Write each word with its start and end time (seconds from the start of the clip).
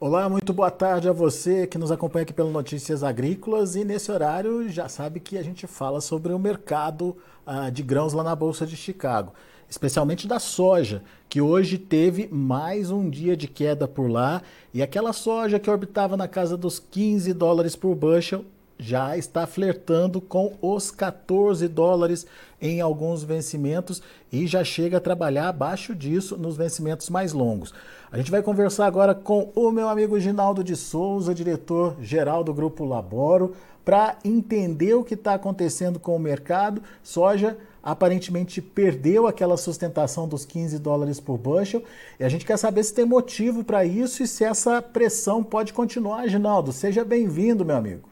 Olá, 0.00 0.28
muito 0.28 0.52
boa 0.52 0.70
tarde 0.70 1.08
a 1.08 1.12
você 1.12 1.66
que 1.66 1.76
nos 1.76 1.90
acompanha 1.90 2.22
aqui 2.22 2.32
pelo 2.32 2.52
Notícias 2.52 3.02
Agrícolas. 3.02 3.74
E 3.74 3.84
nesse 3.84 4.12
horário 4.12 4.68
já 4.68 4.88
sabe 4.88 5.18
que 5.18 5.36
a 5.36 5.42
gente 5.42 5.66
fala 5.66 6.00
sobre 6.00 6.32
o 6.32 6.38
mercado 6.38 7.16
ah, 7.44 7.68
de 7.68 7.82
grãos 7.82 8.12
lá 8.12 8.22
na 8.22 8.36
Bolsa 8.36 8.64
de 8.64 8.76
Chicago, 8.76 9.34
especialmente 9.68 10.28
da 10.28 10.38
soja, 10.38 11.02
que 11.28 11.40
hoje 11.40 11.78
teve 11.78 12.28
mais 12.30 12.92
um 12.92 13.10
dia 13.10 13.36
de 13.36 13.48
queda 13.48 13.88
por 13.88 14.08
lá. 14.08 14.40
E 14.72 14.84
aquela 14.84 15.12
soja 15.12 15.58
que 15.58 15.68
orbitava 15.68 16.16
na 16.16 16.28
casa 16.28 16.56
dos 16.56 16.78
15 16.78 17.32
dólares 17.32 17.74
por 17.74 17.96
bushel 17.96 18.44
já 18.78 19.16
está 19.16 19.46
flertando 19.46 20.20
com 20.20 20.54
os 20.62 20.90
14 20.90 21.66
dólares 21.66 22.26
em 22.60 22.80
alguns 22.80 23.22
vencimentos 23.24 24.00
e 24.32 24.46
já 24.46 24.62
chega 24.62 24.98
a 24.98 25.00
trabalhar 25.00 25.48
abaixo 25.48 25.94
disso 25.94 26.36
nos 26.36 26.56
vencimentos 26.56 27.10
mais 27.10 27.32
longos. 27.32 27.74
A 28.10 28.16
gente 28.16 28.30
vai 28.30 28.42
conversar 28.42 28.86
agora 28.86 29.14
com 29.14 29.50
o 29.54 29.70
meu 29.70 29.88
amigo 29.88 30.18
Ginaldo 30.18 30.62
de 30.62 30.76
Souza, 30.76 31.34
diretor-geral 31.34 32.42
do 32.42 32.54
Grupo 32.54 32.84
Laboro, 32.84 33.54
para 33.84 34.16
entender 34.24 34.94
o 34.94 35.04
que 35.04 35.14
está 35.14 35.34
acontecendo 35.34 35.98
com 35.98 36.14
o 36.14 36.20
mercado. 36.20 36.82
Soja 37.02 37.56
aparentemente 37.82 38.60
perdeu 38.60 39.26
aquela 39.26 39.56
sustentação 39.56 40.28
dos 40.28 40.44
15 40.44 40.78
dólares 40.78 41.20
por 41.20 41.38
bushel 41.38 41.82
e 42.18 42.24
a 42.24 42.28
gente 42.28 42.44
quer 42.44 42.58
saber 42.58 42.82
se 42.84 42.92
tem 42.92 43.04
motivo 43.04 43.64
para 43.64 43.84
isso 43.84 44.22
e 44.22 44.26
se 44.26 44.44
essa 44.44 44.82
pressão 44.82 45.42
pode 45.42 45.72
continuar, 45.72 46.28
Ginaldo. 46.28 46.72
Seja 46.72 47.04
bem-vindo, 47.04 47.64
meu 47.64 47.76
amigo. 47.76 48.07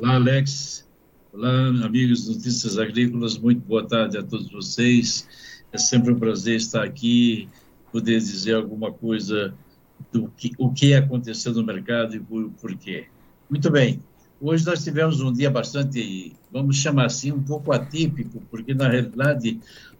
Olá, 0.00 0.14
Alex. 0.14 0.88
Olá, 1.32 1.66
amigos 1.84 2.24
do 2.24 2.34
Notícias 2.34 2.78
Agrícolas. 2.78 3.36
Muito 3.36 3.66
boa 3.66 3.84
tarde 3.84 4.16
a 4.16 4.22
todos 4.22 4.48
vocês. 4.48 5.26
É 5.72 5.78
sempre 5.78 6.12
um 6.12 6.18
prazer 6.18 6.54
estar 6.54 6.84
aqui, 6.84 7.48
poder 7.90 8.20
dizer 8.20 8.54
alguma 8.54 8.92
coisa 8.92 9.52
do 10.12 10.28
que, 10.36 10.52
o 10.56 10.72
que 10.72 10.94
aconteceu 10.94 11.52
no 11.52 11.64
mercado 11.64 12.14
e 12.14 12.20
por, 12.20 12.48
por 12.60 12.76
quê. 12.76 13.06
Muito 13.50 13.68
bem. 13.72 14.00
Hoje 14.40 14.64
nós 14.64 14.84
tivemos 14.84 15.20
um 15.20 15.32
dia 15.32 15.50
bastante, 15.50 16.32
vamos 16.52 16.76
chamar 16.76 17.06
assim, 17.06 17.32
um 17.32 17.42
pouco 17.42 17.72
atípico, 17.72 18.40
porque 18.52 18.74
na 18.74 18.88
realidade 18.88 19.58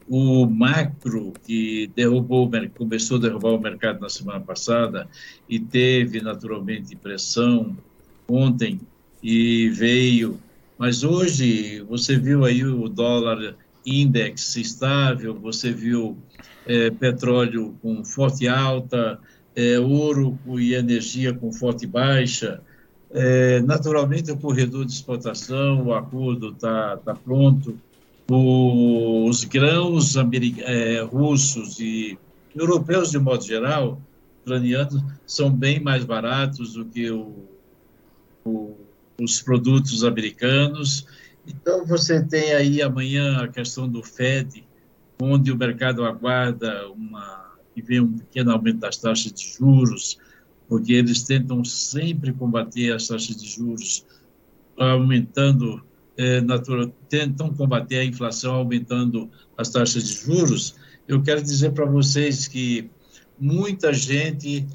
o 0.09 0.47
macro 0.47 1.33
que 1.45 1.91
derrubou, 1.97 2.49
começou 2.77 3.17
a 3.17 3.23
derrubar 3.23 3.51
o 3.51 3.61
mercado 3.61 3.99
na 3.99 4.09
semana 4.09 4.41
passada 4.41 5.09
e 5.49 5.59
teve 5.59 6.21
naturalmente 6.21 6.95
pressão 6.95 7.77
ontem 8.29 8.79
e 9.23 9.69
veio. 9.71 10.39
Mas 10.79 11.03
hoje 11.03 11.81
você 11.89 12.17
viu 12.17 12.45
aí 12.45 12.65
o 12.65 12.89
dólar 12.89 13.57
index 13.85 14.57
estável, 14.57 15.35
você 15.35 15.73
viu 15.73 16.17
é, 16.67 16.91
petróleo 16.91 17.75
com 17.83 18.05
forte 18.05 18.47
alta, 18.47 19.19
é, 19.57 19.79
ouro 19.81 20.39
e 20.59 20.75
energia 20.75 21.33
com 21.33 21.53
forte 21.53 21.87
baixa. 21.87 22.61
É, 23.11 23.61
naturalmente, 23.63 24.31
o 24.31 24.37
corredor 24.37 24.85
de 24.85 24.93
exportação, 24.93 25.87
o 25.87 25.95
acordo 25.95 26.51
está 26.51 26.97
tá 26.99 27.15
pronto. 27.15 27.77
O, 28.31 29.27
os 29.27 29.45
grãos 29.45 30.15
é, 30.17 31.01
russos 31.03 31.81
e 31.81 32.19
europeus, 32.55 33.11
de 33.11 33.19
modo 33.19 33.43
geral, 33.43 34.01
ucranianos, 34.43 35.03
são 35.27 35.51
bem 35.51 35.81
mais 35.81 36.05
baratos 36.05 36.75
do 36.75 36.85
que 36.85 37.11
o, 37.11 37.33
o 38.45 38.77
os 39.21 39.43
produtos 39.43 40.05
americanos. 40.05 41.07
Então, 41.47 41.85
você 41.85 42.23
tem 42.23 42.53
aí 42.53 42.81
amanhã 42.81 43.39
a 43.39 43.49
questão 43.49 43.89
do 43.89 44.03
Fed, 44.03 44.65
onde 45.21 45.51
o 45.51 45.57
mercado 45.57 46.05
aguarda 46.05 46.89
uma, 46.91 47.57
que 47.75 47.83
vem 47.83 48.01
um 48.01 48.19
pequeno 48.19 48.53
aumento 48.53 48.79
das 48.79 48.97
taxas 48.97 49.33
de 49.33 49.55
juros, 49.59 50.19
porque 50.69 50.93
eles 50.93 51.23
tentam 51.23 51.65
sempre 51.65 52.33
combater 52.33 52.93
as 52.93 53.09
taxas 53.09 53.37
de 53.37 53.49
juros, 53.49 54.05
aumentando, 54.77 55.83
é, 56.17 56.41
natural, 56.41 56.89
tentam 57.09 57.53
combater 57.53 57.99
a 57.99 58.05
inflação 58.05 58.55
aumentando 58.55 59.29
as 59.57 59.71
taxas 59.71 60.05
de 60.05 60.15
juros. 60.15 60.77
Eu 61.09 61.23
quero 61.23 61.43
dizer 61.43 61.73
para 61.73 61.87
vocês 61.87 62.47
que 62.47 62.89
muita 63.41 63.93
gente 63.93 64.67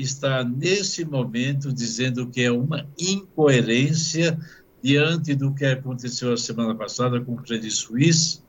está 0.00 0.44
nesse 0.44 1.04
momento 1.04 1.72
dizendo 1.72 2.26
que 2.26 2.42
é 2.42 2.50
uma 2.50 2.86
incoerência 2.98 4.38
diante 4.82 5.34
do 5.34 5.54
que 5.54 5.64
aconteceu 5.64 6.32
a 6.32 6.36
semana 6.36 6.74
passada 6.74 7.20
com 7.20 7.34
o 7.34 7.36
Credit 7.36 7.70
Suisse, 7.70 8.40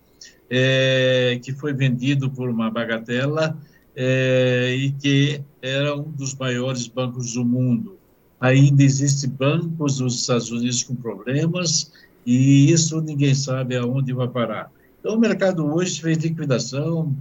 é, 0.50 1.40
que 1.44 1.54
foi 1.54 1.74
vendido 1.74 2.30
por 2.30 2.50
uma 2.50 2.70
bagatela 2.70 3.58
é, 3.96 4.74
e 4.76 4.92
que 4.92 5.42
era 5.62 5.96
um 5.96 6.10
dos 6.12 6.36
maiores 6.36 6.88
bancos 6.88 7.34
do 7.34 7.46
mundo. 7.46 7.98
Ainda 8.40 8.84
existem 8.84 9.30
bancos 9.30 10.00
nos 10.00 10.16
Estados 10.16 10.50
Unidos 10.52 10.84
com 10.84 10.96
problemas 10.96 11.92
e 12.26 12.72
isso 12.72 13.02
ninguém 13.02 13.36
sabe 13.36 13.76
aonde 13.76 14.14
vai 14.14 14.28
parar. 14.28 14.72
Então, 15.00 15.16
o 15.16 15.20
mercado 15.20 15.66
hoje 15.66 16.02
fez 16.02 16.18
liquidação, 16.20 17.16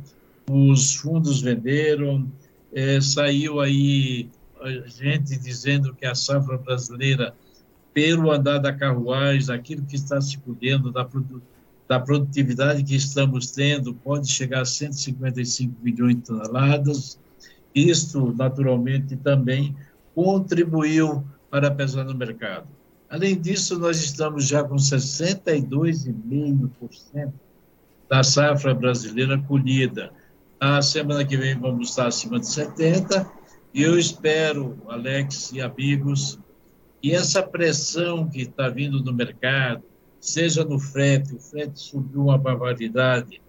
os 0.51 0.95
fundos 0.97 1.41
venderam, 1.41 2.31
é, 2.73 3.01
saiu 3.01 3.61
aí 3.61 4.31
gente 4.87 5.39
dizendo 5.39 5.95
que 5.95 6.05
a 6.05 6.15
safra 6.15 6.59
brasileira, 6.59 7.35
pelo 7.93 8.31
andar 8.31 8.59
da 8.59 8.73
carruagem, 8.73 9.53
aquilo 9.55 9.85
que 9.87 9.97
está 9.97 10.21
se 10.21 10.39
colhendo, 10.39 10.93
da, 10.93 11.09
da 11.89 11.99
produtividade 11.99 12.85
que 12.85 12.95
estamos 12.95 13.51
tendo, 13.51 13.93
pode 13.95 14.31
chegar 14.31 14.61
a 14.63 14.65
155 14.65 15.75
milhões 15.83 16.15
de 16.17 16.23
toneladas. 16.23 17.19
Isto, 17.75 18.33
naturalmente, 18.37 19.17
também 19.17 19.75
contribuiu 20.15 21.25
para 21.51 21.71
pesar 21.71 22.05
no 22.05 22.15
mercado. 22.15 22.67
Além 23.09 23.41
disso, 23.41 23.79
nós 23.79 24.03
estamos 24.03 24.47
já 24.47 24.63
com 24.63 24.77
62,5% 24.77 27.33
da 28.09 28.23
safra 28.23 28.75
brasileira 28.75 29.39
colhida. 29.39 30.13
A 30.61 30.83
semana 30.83 31.25
que 31.25 31.39
vem 31.39 31.59
vamos 31.59 31.89
estar 31.89 32.09
acima 32.09 32.39
de 32.39 32.47
70 32.47 33.27
e 33.73 33.83
eu 33.83 33.99
espero, 33.99 34.77
Alex 34.89 35.53
e 35.53 35.61
amigos, 35.63 36.39
que 37.01 37.15
essa 37.15 37.43
pressão 37.43 38.29
que 38.29 38.43
está 38.43 38.69
vindo 38.69 39.01
do 39.01 39.11
mercado, 39.11 39.83
seja 40.21 40.63
no 40.63 40.79
frete, 40.79 41.35
o 41.35 41.41
frete 41.41 41.81
subiu 41.81 42.25
uma 42.25 42.37
barbaridade, 42.37 43.41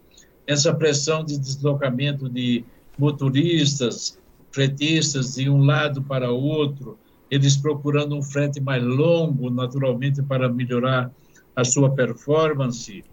essa 0.47 0.73
pressão 0.73 1.21
de 1.21 1.37
deslocamento 1.37 2.29
de 2.29 2.63
motoristas, 2.97 4.17
fretistas 4.49 5.33
de 5.35 5.49
um 5.49 5.65
lado 5.65 6.01
para 6.01 6.31
outro, 6.31 6.97
eles 7.29 7.57
procurando 7.57 8.15
um 8.15 8.23
frete 8.23 8.61
mais 8.61 8.81
longo, 8.81 9.49
naturalmente, 9.49 10.23
para 10.23 10.47
melhorar 10.47 11.11
a 11.53 11.65
sua 11.65 11.91
performance, 11.91 13.03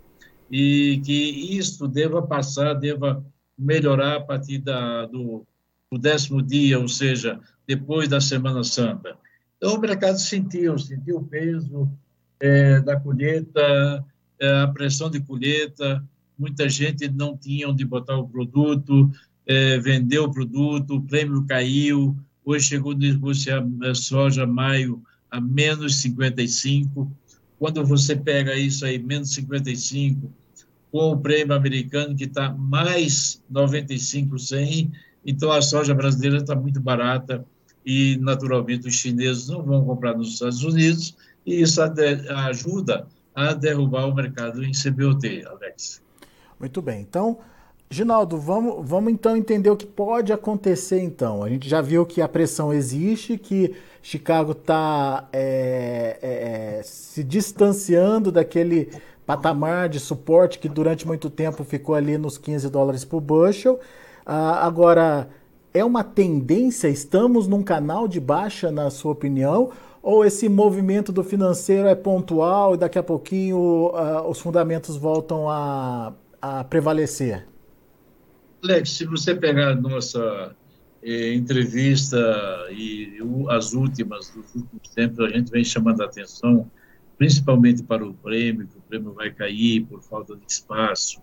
e 0.49 1.03
que 1.05 1.57
isto 1.59 1.89
deva 1.89 2.23
passar, 2.23 2.75
deva 2.75 3.25
melhorar 3.59 4.17
a 4.17 4.21
partir 4.21 4.59
da, 4.59 5.07
do, 5.07 5.47
do 5.91 5.99
décimo 5.99 6.41
dia, 6.43 6.79
ou 6.79 6.89
seja, 6.89 7.41
depois 7.67 8.09
da 8.09 8.21
Semana 8.21 8.63
Santa. 8.63 9.17
Então, 9.57 9.75
o 9.75 9.81
mercado 9.81 10.19
sentiu, 10.19 10.79
sentiu 10.79 11.17
o 11.17 11.25
peso 11.25 11.91
é, 12.39 12.81
da 12.81 12.99
colheita, 12.99 14.05
é, 14.39 14.61
a 14.63 14.69
pressão 14.69 15.11
de 15.11 15.21
colheita, 15.21 16.05
muita 16.39 16.69
gente 16.69 17.09
não 17.09 17.37
tinha 17.37 17.69
onde 17.69 17.85
botar 17.85 18.17
o 18.17 18.29
produto, 18.29 19.11
é, 19.45 19.79
vendeu 19.79 20.25
o 20.25 20.33
produto, 20.33 20.97
o 20.97 21.03
prêmio 21.03 21.45
caiu, 21.47 22.17
hoje 22.45 22.67
chegou 22.67 22.93
a 22.93 22.97
negociar 22.97 23.67
a 23.83 23.95
soja 23.95 24.47
maio 24.47 25.03
a 25.31 25.41
menos 25.41 25.97
55, 25.97 27.11
quando 27.59 27.85
você 27.85 28.15
pega 28.15 28.55
isso 28.55 28.85
aí, 28.85 28.99
menos 28.99 29.35
55, 29.35 30.33
com 30.91 31.13
o 31.13 31.19
prêmio 31.19 31.55
americano 31.55 32.17
que 32.17 32.25
está 32.25 32.51
mais 32.51 33.43
95, 33.51 34.39
100, 34.39 34.93
então 35.25 35.53
a 35.53 35.61
soja 35.61 35.95
brasileira 35.95 36.39
está 36.39 36.55
muito 36.55 36.81
barata 36.81 37.45
e, 37.85 38.17
naturalmente, 38.21 38.89
os 38.89 38.95
chineses 38.95 39.49
não 39.49 39.63
vão 39.63 39.85
comprar 39.85 40.17
nos 40.17 40.35
Estados 40.35 40.63
Unidos 40.63 41.17
e 41.45 41.61
isso 41.61 41.81
ajuda 41.83 43.07
a 43.35 43.53
derrubar 43.53 44.07
o 44.07 44.15
mercado 44.15 44.65
em 44.65 44.73
CBOT, 44.73 45.45
Alex. 45.47 46.03
Muito 46.59 46.83
bem. 46.83 47.01
Então, 47.01 47.39
Ginaldo, 47.91 48.37
vamos, 48.37 48.87
vamos 48.87 49.13
então 49.13 49.37
entender 49.37 49.71
o 49.71 49.77
que 49.77 49.87
pode 49.87 50.33
acontecer 50.33 51.01
então. 51.01 51.43
A 51.43 51.49
gente 51.49 51.69
já 51.69 51.81
viu 51.81 52.05
que 52.05 52.21
a 52.21 52.29
pressão 52.29 52.73
existe, 52.73 53.39
que 53.39 53.75
Chicago 54.03 54.53
está 54.53 55.27
é, 55.33 56.19
é, 56.21 56.79
é, 56.79 56.83
se 56.83 57.25
distanciando 57.25 58.31
daquele 58.31 58.91
patamar 59.29 59.91
de 59.91 60.01
suporte 60.01 60.59
que 60.59 60.71
durante 60.71 61.07
muito 61.07 61.29
tempo 61.29 61.63
ficou 61.63 61.95
ali 61.95 62.17
nos 62.17 62.39
15 62.39 62.71
dólares 62.71 63.05
por 63.05 63.21
bushel. 63.21 63.79
Ah, 64.25 64.67
agora, 64.67 65.29
é 65.75 65.85
uma 65.85 66.03
tendência? 66.03 66.89
Estamos 66.89 67.47
num 67.47 67.63
canal 67.63 68.09
de 68.09 68.19
baixa, 68.21 68.71
na 68.71 68.89
sua 68.89 69.13
opinião? 69.13 69.71
Ou 70.03 70.25
esse 70.25 70.49
movimento 70.49 71.13
do 71.13 71.23
financeiro 71.23 71.87
é 71.89 71.95
pontual 71.95 72.75
e 72.75 72.79
daqui 72.79 72.99
a 72.99 73.03
pouquinho 73.03 73.89
uh, 73.89 74.27
os 74.27 74.41
fundamentos 74.41 74.97
voltam 74.97 75.47
a, 75.47 76.15
a 76.41 76.65
prevalecer? 76.65 77.47
Alex, 78.65 78.93
se 78.93 79.05
você 79.05 79.35
pegar 79.35 79.75
nossa 79.75 80.57
eh, 81.03 81.35
entrevista 81.35 82.17
e 82.71 83.19
as 83.51 83.75
últimas 83.75 84.31
dos 84.31 84.55
últimos 84.55 84.89
tempos, 84.95 85.21
a 85.21 85.29
gente 85.29 85.51
vem 85.51 85.63
chamando 85.63 86.01
a 86.01 86.07
atenção 86.07 86.67
principalmente 87.19 87.83
para 87.83 88.07
o 88.07 88.15
prêmio, 88.15 88.67
o 88.77 88.78
prêmio 88.89 89.13
vai 89.13 89.31
cair 89.31 89.85
por 89.85 90.03
falta 90.03 90.35
de 90.35 90.43
espaço. 90.49 91.21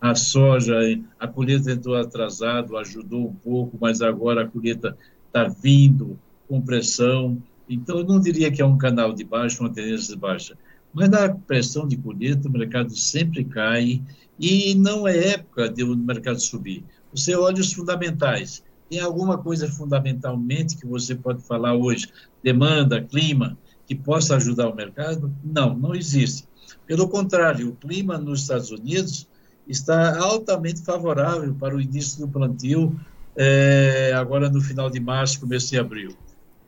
A 0.00 0.14
soja, 0.14 0.74
a 1.18 1.26
colheita 1.26 1.72
entrou 1.72 1.96
atrasado, 1.96 2.76
ajudou 2.76 3.28
um 3.28 3.34
pouco, 3.34 3.76
mas 3.80 4.00
agora 4.00 4.42
a 4.42 4.46
colheita 4.46 4.96
está 5.26 5.48
vindo 5.48 6.18
com 6.46 6.60
pressão. 6.60 7.42
Então, 7.68 7.98
eu 7.98 8.04
não 8.04 8.20
diria 8.20 8.50
que 8.50 8.62
é 8.62 8.64
um 8.64 8.78
canal 8.78 9.12
de 9.12 9.24
baixa, 9.24 9.60
uma 9.60 9.72
tendência 9.72 10.14
de 10.14 10.20
baixa. 10.20 10.56
Mas 10.92 11.10
na 11.10 11.28
pressão 11.34 11.86
de 11.86 11.96
colheita, 11.96 12.48
o 12.48 12.52
mercado 12.52 12.94
sempre 12.96 13.44
cai 13.44 14.02
e 14.38 14.74
não 14.74 15.06
é 15.06 15.32
época 15.32 15.68
de 15.68 15.82
o 15.82 15.96
mercado 15.96 16.40
subir. 16.40 16.84
Você 17.12 17.34
olha 17.34 17.60
os 17.60 17.72
fundamentais. 17.72 18.62
Tem 18.88 19.00
alguma 19.00 19.36
coisa 19.36 19.68
fundamentalmente 19.68 20.76
que 20.76 20.86
você 20.86 21.14
pode 21.14 21.42
falar 21.42 21.74
hoje? 21.74 22.08
Demanda, 22.42 23.02
clima, 23.02 23.58
que 23.86 23.94
possa 23.94 24.36
ajudar 24.36 24.68
o 24.68 24.74
mercado? 24.74 25.34
Não, 25.44 25.76
não 25.76 25.94
existe. 25.94 26.46
Pelo 26.88 27.06
contrário, 27.06 27.68
o 27.68 27.76
clima 27.76 28.16
nos 28.16 28.40
Estados 28.40 28.70
Unidos 28.70 29.28
está 29.68 30.18
altamente 30.18 30.80
favorável 30.82 31.54
para 31.54 31.76
o 31.76 31.80
início 31.80 32.18
do 32.20 32.32
plantio, 32.32 32.98
é, 33.36 34.10
agora 34.16 34.48
no 34.48 34.62
final 34.62 34.88
de 34.88 34.98
março, 34.98 35.38
começo 35.38 35.68
de 35.68 35.78
abril. 35.78 36.16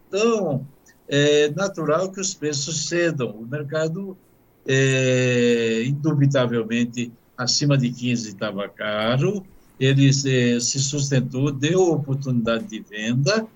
Então, 0.06 0.67
é 1.08 1.49
natural 1.52 2.12
que 2.12 2.20
os 2.20 2.34
preços 2.34 2.87
cedam. 2.87 3.31
O 3.31 3.46
mercado, 3.46 4.14
é, 4.67 5.84
indubitavelmente, 5.87 7.11
acima 7.34 7.78
de 7.78 7.90
15 7.90 8.28
estava 8.28 8.69
caro, 8.69 9.43
ele 9.81 10.12
se, 10.12 10.61
se, 10.61 10.78
sustentou, 10.81 11.50
deu 11.50 11.93
oportunidade 11.93 12.66
de 12.66 12.81
venda, 12.81 13.46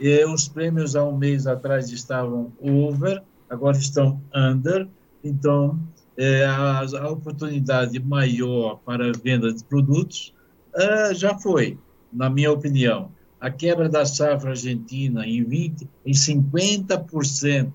e 0.00 0.24
os 0.24 0.48
prêmios 0.48 0.96
há 0.96 1.04
um 1.04 1.18
mês 1.18 1.46
atrás 1.46 1.90
estavam 1.90 2.50
over, 2.58 3.22
agora 3.50 3.76
estão 3.76 4.18
under, 4.34 4.88
então 5.22 5.78
é, 6.16 6.44
a, 6.44 6.80
a, 6.80 7.10
oportunidade 7.10 7.98
maior 8.00 8.80
para 8.84 9.08
a 9.08 9.12
venda 9.12 9.52
de 9.52 9.62
produtos 9.64 10.34
é, 10.74 11.14
já 11.14 11.36
foi, 11.38 11.78
na 12.12 12.30
minha 12.30 12.50
opinião. 12.50 13.10
A 13.38 13.50
quebra 13.50 13.88
da 13.88 14.06
safra 14.06 14.50
argentina 14.50 15.26
em, 15.26 15.44
20, 15.44 15.88
em 16.04 16.12
50%, 16.12 17.72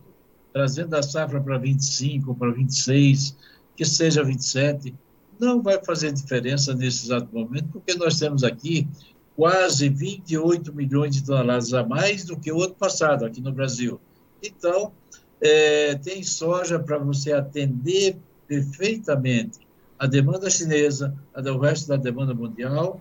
trazendo 0.51 0.95
a 0.95 1.03
safra 1.03 1.39
para 1.39 1.57
25, 1.57 2.33
para 2.35 2.51
26, 2.51 3.37
que 3.75 3.85
seja 3.85 4.23
27, 4.23 4.93
não 5.39 5.61
vai 5.61 5.83
fazer 5.83 6.11
diferença 6.11 6.73
nesse 6.73 7.05
exato 7.05 7.27
momento, 7.33 7.69
porque 7.71 7.93
nós 7.95 8.17
temos 8.19 8.43
aqui 8.43 8.87
quase 9.35 9.89
28 9.89 10.73
milhões 10.73 11.15
de 11.15 11.23
toneladas 11.23 11.73
a 11.73 11.83
mais 11.83 12.25
do 12.25 12.37
que 12.37 12.51
o 12.51 12.61
ano 12.61 12.75
passado 12.75 13.25
aqui 13.25 13.41
no 13.41 13.51
Brasil. 13.51 13.99
Então, 14.43 14.91
é, 15.41 15.95
tem 15.95 16.21
soja 16.21 16.79
para 16.79 16.97
você 16.97 17.33
atender 17.33 18.17
perfeitamente 18.51 19.59
a 19.97 20.05
demanda 20.05 20.49
chinesa, 20.49 21.15
a 21.33 21.39
do 21.39 21.57
resto 21.57 21.87
da 21.87 21.95
demanda 21.95 22.33
mundial, 22.33 22.99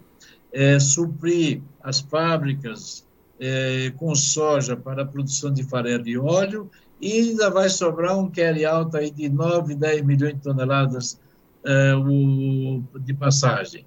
é, 0.52 0.78
suprir 0.78 1.60
as 1.82 1.98
fábricas 1.98 3.04
é, 3.40 3.92
com 3.96 4.14
soja 4.14 4.76
para 4.76 5.02
a 5.02 5.06
produção 5.06 5.52
de 5.52 5.64
farelo 5.64 6.06
e 6.06 6.16
óleo, 6.16 6.70
e 7.00 7.12
ainda 7.12 7.50
vai 7.50 7.68
sobrar 7.68 8.16
um 8.16 8.30
carry 8.30 8.64
out 8.64 8.96
aí 8.96 9.10
de 9.10 9.28
9, 9.28 9.74
10 9.74 10.04
milhões 10.04 10.34
de 10.34 10.40
toneladas 10.40 11.18
é, 11.64 11.94
o, 11.96 12.84
de 13.00 13.14
passagem. 13.14 13.84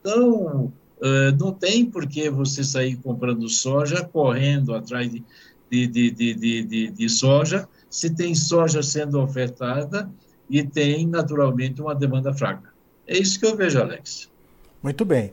Então, 0.00 0.70
é, 1.00 1.32
não 1.32 1.50
tem 1.50 1.86
por 1.86 2.06
que 2.06 2.28
você 2.28 2.62
sair 2.62 2.96
comprando 2.96 3.48
soja, 3.48 4.04
correndo 4.04 4.74
atrás 4.74 5.10
de, 5.10 5.24
de, 5.70 5.86
de, 5.86 6.10
de, 6.10 6.62
de, 6.64 6.90
de 6.90 7.08
soja, 7.08 7.66
se 7.88 8.10
tem 8.10 8.34
soja 8.34 8.82
sendo 8.82 9.18
ofertada 9.18 10.10
e 10.48 10.62
tem, 10.62 11.06
naturalmente, 11.06 11.80
uma 11.80 11.94
demanda 11.94 12.32
fraca. 12.32 12.70
É 13.06 13.16
isso 13.16 13.38
que 13.38 13.46
eu 13.46 13.56
vejo, 13.56 13.80
Alex. 13.80 14.28
Muito 14.82 15.04
bem. 15.04 15.32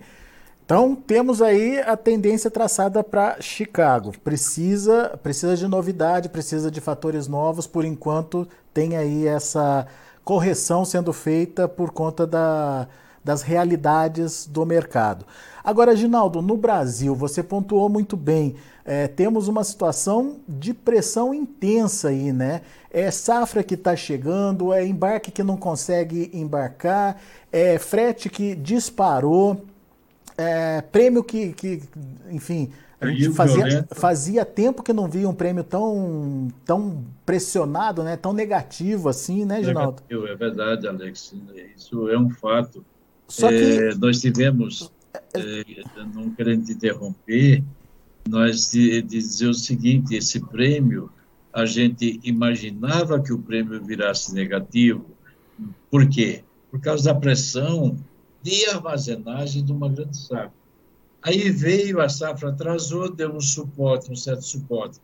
Então 0.66 0.96
temos 0.96 1.42
aí 1.42 1.80
a 1.80 1.98
tendência 1.98 2.50
traçada 2.50 3.04
para 3.04 3.42
Chicago. 3.42 4.14
Precisa, 4.24 5.20
precisa 5.22 5.58
de 5.58 5.68
novidade, 5.68 6.30
precisa 6.30 6.72
de 6.72 6.80
fatores 6.80 7.28
novos. 7.28 7.68
Por 7.68 7.84
enquanto 7.84 8.48
tem 8.74 8.96
aí 8.96 9.28
essa 9.28 9.86
correção 10.24 10.86
sendo 10.86 11.12
feita 11.12 11.68
por 11.68 11.92
conta 11.92 12.26
da, 12.26 12.88
das 13.24 13.42
realidades 13.42 14.46
do 14.46 14.66
mercado. 14.66 15.26
Agora, 15.64 15.96
Ginaldo, 15.96 16.42
no 16.42 16.58
Brasil, 16.58 17.16
você 17.16 17.42
pontuou 17.42 17.88
muito 17.88 18.18
bem, 18.18 18.56
é, 18.84 19.08
temos 19.08 19.48
uma 19.48 19.64
situação 19.64 20.42
de 20.48 20.74
pressão 20.74 21.34
intensa 21.34 22.10
aí, 22.10 22.34
né? 22.34 22.62
É 22.92 23.10
safra 23.10 23.64
que 23.64 23.76
está 23.76 23.96
chegando, 23.96 24.74
é 24.74 24.86
embarque 24.86 25.32
que 25.32 25.42
não 25.42 25.56
consegue 25.56 26.30
embarcar, 26.34 27.18
é 27.52 27.80
frete 27.80 28.30
que 28.30 28.56
disparou, 28.56 29.64
é 30.38 30.82
prêmio 30.82 31.24
que, 31.24 31.54
que 31.54 31.82
enfim, 32.30 32.72
fazia, 33.34 33.88
fazia 33.92 34.46
tempo 34.46 34.84
que 34.84 34.92
não 34.92 35.08
via 35.08 35.30
um 35.30 35.34
prêmio 35.34 35.64
tão, 35.64 36.50
tão 36.66 37.06
pressionado, 37.26 38.04
né? 38.04 38.18
Tão 38.18 38.34
negativo 38.34 39.08
assim, 39.08 39.46
né, 39.46 39.64
Ginaldo? 39.64 40.04
É 40.10 40.36
verdade, 40.36 40.88
Alex. 40.88 41.34
Isso 41.78 42.10
é 42.10 42.18
um 42.18 42.30
fato. 42.30 42.84
Só 43.34 43.50
que... 43.50 43.56
É, 43.56 43.96
nós 43.96 44.22
tivemos, 44.22 44.92
é, 45.34 45.64
não 46.14 46.30
querendo 46.30 46.70
interromper, 46.70 47.64
nós 48.30 48.72
dizer 48.72 49.48
o 49.48 49.56
seguinte, 49.56 50.16
esse 50.16 50.40
prêmio, 50.40 51.10
a 51.52 51.66
gente 51.66 52.20
imaginava 52.24 53.20
que 53.20 53.34
o 53.34 53.40
prêmio 53.40 53.84
virasse 53.84 54.36
negativo. 54.36 55.06
Por 55.90 56.08
quê? 56.08 56.44
Por 56.70 56.80
causa 56.80 57.06
da 57.06 57.20
pressão 57.20 57.98
de 58.44 58.66
armazenagem 58.68 59.66
de 59.66 59.72
uma 59.72 59.90
grande 59.90 60.16
safra. 60.16 60.54
Aí 61.24 61.50
veio 61.50 62.02
a 62.02 62.10
safra, 62.10 62.50
atrasou, 62.50 63.12
deu 63.12 63.36
um 63.36 63.42
suporte, 63.42 64.12
um 64.12 64.16
certo 64.16 64.44
suporte. 64.44 65.00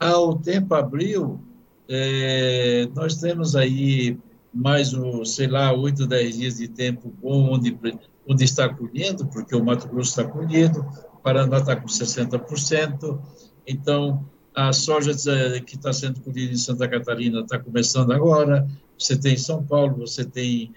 Ao 0.00 0.36
tempo 0.36 0.74
abriu, 0.74 1.40
é, 1.88 2.88
nós 2.92 3.16
temos 3.16 3.54
aí 3.54 4.18
mais, 4.52 4.92
sei 5.24 5.46
lá, 5.46 5.72
oito, 5.72 6.06
dez 6.06 6.36
dias 6.36 6.56
de 6.56 6.68
tempo 6.68 7.12
bom 7.22 7.52
onde, 7.52 7.78
onde 8.26 8.44
está 8.44 8.68
colhendo, 8.68 9.26
porque 9.26 9.54
o 9.54 9.64
Mato 9.64 9.88
Grosso 9.88 10.10
está 10.10 10.24
colhendo, 10.24 10.86
Paraná 11.22 11.58
está 11.58 11.76
com 11.76 11.86
60%, 11.86 13.20
então 13.66 14.24
a 14.54 14.72
soja 14.72 15.12
que 15.60 15.76
está 15.76 15.92
sendo 15.92 16.20
colhida 16.20 16.52
em 16.52 16.56
Santa 16.56 16.88
Catarina 16.88 17.40
está 17.40 17.58
começando 17.58 18.12
agora, 18.12 18.66
você 18.98 19.16
tem 19.16 19.36
São 19.36 19.62
Paulo, 19.62 19.96
você 19.98 20.24
tem 20.24 20.72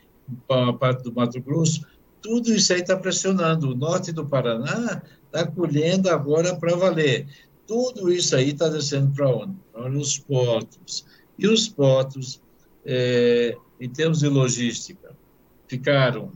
a 0.49 0.73
parte 0.73 1.03
do 1.03 1.13
Mato 1.13 1.41
Grosso, 1.41 1.85
tudo 2.21 2.53
isso 2.53 2.71
aí 2.73 2.81
está 2.81 2.95
pressionando. 2.95 3.71
O 3.71 3.75
norte 3.75 4.11
do 4.11 4.25
Paraná 4.25 5.01
está 5.25 5.47
colhendo 5.47 6.09
agora 6.09 6.55
para 6.55 6.75
valer. 6.75 7.27
Tudo 7.65 8.11
isso 8.11 8.35
aí 8.35 8.51
está 8.51 8.69
descendo 8.69 9.11
para 9.11 9.27
onde? 9.27 9.55
Para 9.73 9.89
os 9.89 10.19
portos. 10.19 11.05
E 11.39 11.47
os 11.47 11.67
portos 11.67 12.39
é, 12.85 13.55
em 13.79 13.89
termos 13.89 14.19
de 14.19 14.27
logística, 14.27 15.15
ficaram, 15.67 16.31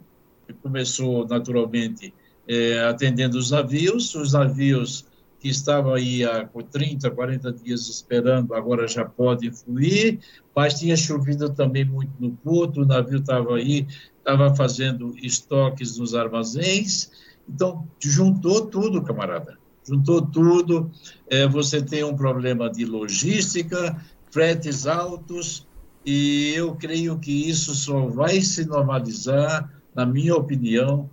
começou 0.61 1.27
naturalmente 1.27 2.13
é, 2.47 2.83
atendendo 2.83 3.37
os 3.37 3.51
navios, 3.51 4.13
os 4.15 4.33
navios 4.33 5.05
que 5.39 5.49
estavam 5.49 5.93
aí 5.93 6.23
há 6.23 6.47
30, 6.71 7.11
40 7.11 7.51
dias 7.51 7.87
esperando, 7.87 8.55
agora 8.55 8.87
já 8.87 9.05
podem 9.05 9.51
fluir, 9.51 10.19
mas 10.55 10.79
tinha 10.79 10.95
chovido 10.95 11.49
também 11.49 11.85
muito 11.85 12.11
no 12.19 12.31
porto, 12.31 12.81
o 12.81 12.85
navio 12.85 13.19
estava 13.19 13.55
aí, 13.55 13.85
estava 14.17 14.55
fazendo 14.55 15.13
estoques 15.17 15.97
nos 15.97 16.15
armazéns, 16.15 17.11
então 17.47 17.87
juntou 17.99 18.65
tudo, 18.65 19.03
camarada, 19.03 19.57
juntou 19.87 20.21
tudo, 20.21 20.89
é, 21.27 21.47
você 21.47 21.79
tem 21.79 22.03
um 22.03 22.15
problema 22.15 22.69
de 22.69 22.85
logística, 22.85 24.03
fretes 24.31 24.87
altos, 24.87 25.67
e 26.05 26.53
eu 26.55 26.75
creio 26.75 27.17
que 27.17 27.49
isso 27.49 27.73
só 27.73 28.05
vai 28.05 28.41
se 28.41 28.65
normalizar, 28.65 29.69
na 29.93 30.05
minha 30.05 30.35
opinião, 30.35 31.09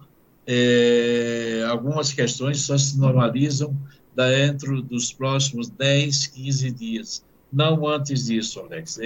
é, 0.46 1.64
algumas 1.68 2.12
questões 2.12 2.61
só 2.61 2.76
se 2.76 2.99
normalizam 2.99 3.75
dentro 4.14 4.82
dos 4.82 5.12
próximos 5.12 5.68
10, 5.70 6.26
15 6.26 6.70
dias, 6.72 7.25
não 7.52 7.87
antes 7.87 8.26
disso, 8.26 8.61
Alex. 8.61 8.99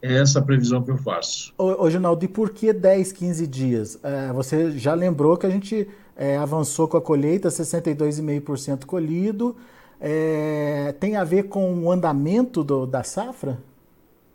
É 0.00 0.14
essa 0.14 0.38
a 0.38 0.42
previsão 0.42 0.82
que 0.82 0.90
eu 0.90 0.96
faço. 0.96 1.52
Ô 1.58 1.90
Ginaldo, 1.90 2.24
e 2.24 2.28
por 2.28 2.50
que 2.50 2.72
10, 2.72 3.12
15 3.12 3.46
dias? 3.46 3.98
É, 4.02 4.32
você 4.32 4.70
já 4.78 4.94
lembrou 4.94 5.36
que 5.36 5.44
a 5.44 5.50
gente 5.50 5.88
é, 6.16 6.36
avançou 6.36 6.86
com 6.86 6.96
a 6.96 7.02
colheita, 7.02 7.48
62,5% 7.48 8.84
colhido. 8.84 9.56
É, 10.00 10.94
tem 11.00 11.16
a 11.16 11.24
ver 11.24 11.44
com 11.44 11.84
o 11.84 11.90
andamento 11.90 12.62
do, 12.62 12.86
da 12.86 13.02
safra? 13.02 13.58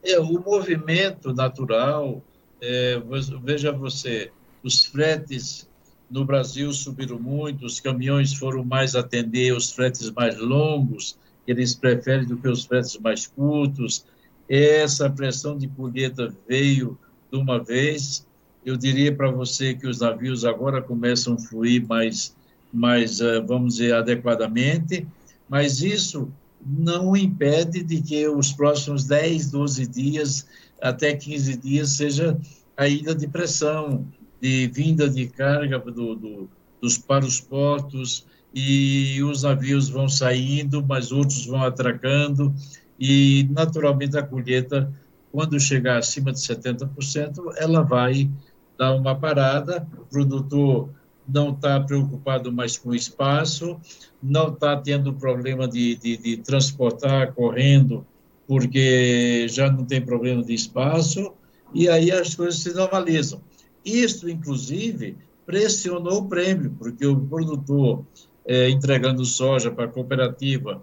É, 0.04 0.20
o 0.20 0.40
movimento 0.40 1.34
natural, 1.34 2.22
é, 2.62 3.02
veja 3.42 3.72
você, 3.72 4.32
os 4.62 4.86
fretes 4.86 5.68
no 6.10 6.26
Brasil 6.26 6.72
subiram 6.74 7.18
muito, 7.18 7.66
os 7.66 7.80
caminhões 7.80 8.34
foram 8.34 8.64
mais 8.64 8.96
atender 8.96 9.56
os 9.56 9.72
fretes 9.72 10.12
mais 10.12 10.38
longos, 10.38 11.18
eles 11.48 11.74
preferem 11.74 12.28
do 12.28 12.38
que 12.38 12.48
os 12.48 12.66
fretes 12.66 12.98
mais 13.00 13.28
curtos. 13.28 14.06
Essa 14.48 15.10
pressão 15.10 15.58
de 15.58 15.68
colheita 15.68 16.34
veio 16.48 16.98
de 17.32 17.38
uma 17.38 17.62
vez. 17.64 18.28
Eu 18.66 18.78
diria 18.78 19.14
para 19.14 19.32
você 19.32 19.74
que 19.74 19.88
os 19.88 20.00
navios 20.00 20.46
agora 20.46 20.82
começam 20.82 21.34
a 21.34 21.40
fluir 21.40 21.86
mais, 21.88 22.36
mais 22.72 23.20
eh, 23.20 23.42
vamos 23.42 23.76
dizer, 23.76 23.94
adequadamente, 23.94 25.08
mas 25.50 25.82
isso 25.82 26.32
não 26.66 27.16
impede 27.16 27.84
de 27.84 28.02
que 28.02 28.28
os 28.28 28.52
próximos 28.52 29.06
10, 29.06 29.52
12 29.52 29.88
dias, 29.88 30.48
até 30.82 31.16
15 31.16 31.58
dias, 31.58 31.90
seja 31.92 32.38
a 32.78 32.88
ida 32.88 33.14
de 33.14 33.28
pressão, 33.28 34.08
de 34.42 34.68
vinda 34.68 35.10
de 35.10 35.28
carga 35.28 35.80
do, 35.80 36.16
do, 36.16 36.50
dos, 36.82 36.98
para 36.98 37.26
os 37.26 37.40
portos, 37.40 38.26
e 38.54 39.22
os 39.24 39.44
navios 39.44 39.90
vão 39.90 40.08
saindo, 40.08 40.86
mas 40.86 41.12
outros 41.12 41.46
vão 41.46 41.64
atracando, 41.64 42.54
e 43.00 43.48
naturalmente 43.52 44.18
a 44.18 44.24
colheita, 44.24 44.92
quando 45.32 45.60
chegar 45.60 45.98
acima 45.98 46.32
de 46.32 46.40
70%, 46.40 47.54
ela 47.58 47.82
vai 47.82 48.30
dar 48.78 48.94
uma 48.96 49.16
parada, 49.16 49.88
o 49.98 50.06
produtor 50.06 50.90
não 51.28 51.52
está 51.52 51.80
preocupado 51.80 52.52
mais 52.52 52.78
com 52.78 52.90
o 52.90 52.96
espaço, 52.96 53.80
não 54.22 54.50
está 54.50 54.76
tendo 54.78 55.14
problema 55.14 55.68
de, 55.68 55.96
de, 55.96 56.18
de, 56.18 56.38
transportar 56.38 57.34
correndo, 57.34 58.06
porque 58.48 59.48
já 59.50 59.72
não 59.72 59.86
tem 59.86 60.02
problema 60.02 60.44
de 60.44 60.54
espaço, 60.54 61.34
e 61.74 61.88
aí 61.88 62.12
as 62.12 62.36
coisas 62.36 62.62
se 62.62 62.74
normalizam. 62.74 63.42
Isso, 63.86 64.30
inclusive, 64.30 65.18
pressionou 65.46 66.20
o 66.20 66.30
prêmio, 66.30 66.76
porque 66.78 67.06
o 67.06 67.20
produtor 67.20 68.06
é, 68.46 68.70
entregando 68.70 69.26
soja 69.26 69.72
para 69.72 69.86
a 69.86 69.90
cooperativa, 69.90 70.82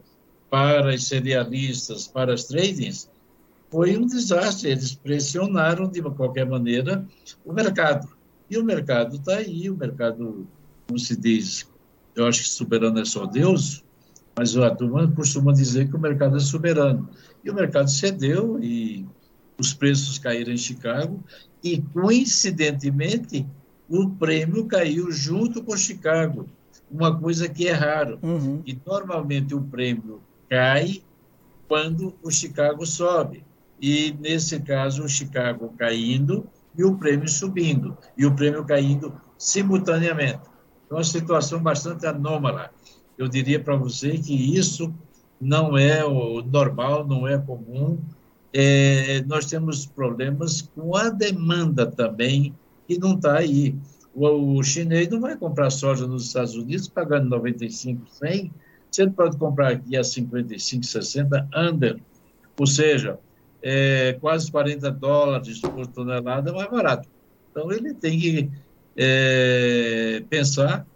para 0.49 0.95
as 0.95 1.05
cerealistas, 1.05 2.07
para 2.09 2.35
as 2.35 2.45
tradings, 2.45 3.09
foi 3.71 3.97
um 3.97 4.07
desastre. 4.07 4.71
Eles 4.71 4.95
pressionaram, 4.95 5.89
de 5.89 6.03
qualquer 6.03 6.45
maneira, 6.47 7.07
o 7.45 7.53
mercado. 7.53 8.09
E 8.51 8.59
o 8.59 8.65
mercado 8.65 9.17
está 9.17 9.37
aí, 9.37 9.71
o 9.71 9.77
mercado, 9.77 10.47
como 10.87 10.99
se 10.99 11.17
diz, 11.17 11.69
eu 12.17 12.27
acho 12.27 12.43
que 12.43 12.49
soberano 12.49 12.99
é 12.99 13.05
só 13.05 13.25
Deus, 13.25 13.85
mas 14.37 14.57
a 14.57 14.75
turma 14.75 15.11
costuma 15.13 15.53
dizer 15.53 15.89
que 15.89 15.97
o 15.97 16.01
mercado 16.01 16.37
é 16.37 16.41
soberano. 16.41 17.09
E 17.45 17.51
o 17.51 17.55
mercado 17.55 17.89
cedeu 17.89 18.59
e 18.61 19.07
os 19.57 19.73
preços 19.73 20.19
caíram 20.19 20.53
em 20.53 20.57
Chicago 20.57 21.23
e, 21.63 21.81
coincidentemente, 21.93 23.47
o 23.89 24.11
prêmio 24.11 24.67
caiu 24.67 25.13
junto 25.13 25.63
com 25.63 25.77
Chicago, 25.77 26.49
uma 26.91 27.17
coisa 27.17 27.49
que 27.49 27.69
é 27.69 27.73
raro. 27.73 28.19
Uhum. 28.23 28.63
E, 28.67 28.77
normalmente, 28.85 29.55
o 29.55 29.63
prêmio 29.63 30.21
cai 30.49 31.03
quando 31.69 32.15
o 32.23 32.31
Chicago 32.31 32.85
sobe. 32.85 33.45
E, 33.81 34.13
nesse 34.19 34.59
caso, 34.61 35.05
o 35.05 35.09
Chicago 35.09 35.73
caindo 35.79 36.47
e 36.77 36.85
o 36.85 36.97
prêmio 36.97 37.29
subindo, 37.29 37.97
e 38.17 38.25
o 38.25 38.35
prêmio 38.35 38.65
caindo 38.65 39.21
simultaneamente. 39.37 40.41
Então, 40.87 40.99
uma 40.99 41.05
situação 41.05 41.63
bastante 41.63 42.07
anômala. 42.07 42.71
Eu 43.17 43.29
diria 43.29 43.63
para 43.63 43.77
você 43.77 44.19
que 44.19 44.35
isso 44.57 44.93
não 45.41 45.77
é 45.77 46.05
o 46.05 46.43
normal, 46.43 47.07
não 47.07 47.27
é 47.27 47.39
comum, 47.39 47.99
é, 48.53 49.23
nós 49.23 49.47
temos 49.47 49.87
problemas 49.87 50.63
com 50.63 50.97
a 50.97 51.09
demanda 51.09 51.87
também, 51.87 52.55
que 52.87 52.99
não 52.99 53.15
está 53.15 53.39
aí. 53.39 53.75
O, 54.15 54.59
o, 54.59 54.63
chinês 54.63 55.09
não 55.09 55.21
vai 55.21 55.37
comprar 55.37 55.71
soja 55.71 56.07
nos 56.07 56.27
Estados 56.27 56.55
Unidos 56.55 56.89
pagando 56.89 57.29
95, 57.29 58.07
100, 58.11 58.53
se 58.91 59.03
ele 59.03 59.13
pode 59.13 59.37
comprar 59.37 59.73
aqui 59.73 59.97
a 59.97 60.03
55, 60.03 60.85
60 60.85 61.49
under, 61.57 62.01
ou 62.59 62.67
seja, 62.67 63.19
é, 63.63 64.17
quase 64.21 64.51
40 64.51 64.91
dólares 64.91 65.61
por 65.61 65.87
tonelada 65.87 66.53
mais 66.53 66.71
barato. 66.71 67.09
Então, 67.51 67.71
ele 67.73 67.95
tem 67.95 68.19
que 68.19 68.51
é, 68.97 70.23
pensar 70.29 70.87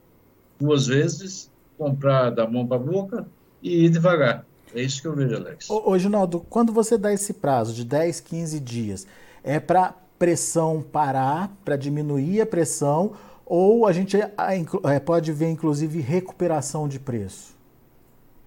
duas 0.59 0.87
vezes, 0.87 1.51
comprar 1.77 2.31
da 2.31 2.47
mão 2.47 2.67
para 2.67 2.77
a 2.77 2.81
boca 2.81 3.27
e 3.63 3.85
ir 3.85 3.89
devagar. 3.91 4.47
É 4.75 4.83
isso 4.83 5.01
que 5.01 5.09
eu 5.09 5.15
vejo, 5.15 5.37
Alex. 5.37 5.71
Ô, 5.71 5.91
ô 5.91 5.99
Ginaldo, 5.99 6.41
quando 6.51 6.73
você 6.73 6.99
dá 6.99 7.13
esse 7.13 7.35
prazo 7.35 7.73
de 7.73 7.85
10, 7.85 8.21
15 8.21 8.61
dias, 8.61 9.07
é 9.43 9.61
para 9.61 9.95
pressão 10.19 10.83
parar, 10.83 11.55
para 11.65 11.77
diminuir 11.77 12.41
a 12.41 12.47
pressão, 12.47 13.13
ou 13.47 13.87
a 13.87 13.93
gente 13.93 14.17
é, 14.17 15.01
pode 15.01 15.33
ver, 15.33 15.51
inclusive, 15.51 16.01
recuperação 16.01 16.89
de 16.89 16.99
preço? 16.99 17.55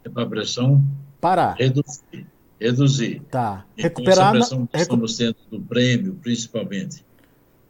É 0.03 0.09
para 0.09 0.25
pressão 0.25 0.83
parar. 1.21 1.55
Reduzir. 1.57 2.25
Reduzir. 2.60 3.22
Tá. 3.30 3.66
Então, 3.74 3.84
Recuperar. 3.84 4.36
Essa 4.36 4.40
pressão 4.40 4.68
que 4.68 4.78
estamos 4.78 5.18
tendo 5.18 5.36
do 5.52 5.62
prêmio, 5.62 6.16
principalmente, 6.16 7.06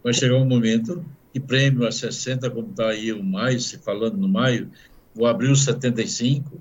vai 0.03 0.13
chegar 0.13 0.36
um 0.36 0.46
momento 0.46 1.03
que 1.34 1.39
prêmio 1.39 1.88
a 1.88 1.91
60, 1.91 2.50
como 2.50 2.70
está 2.70 2.89
aí 2.89 3.12
o 3.12 3.24
maio, 3.24 3.60
se 3.60 3.77
falando 3.77 4.17
no 4.17 4.27
maio, 4.27 4.70
o 5.15 5.25
abril 5.25 5.56
75, 5.56 6.60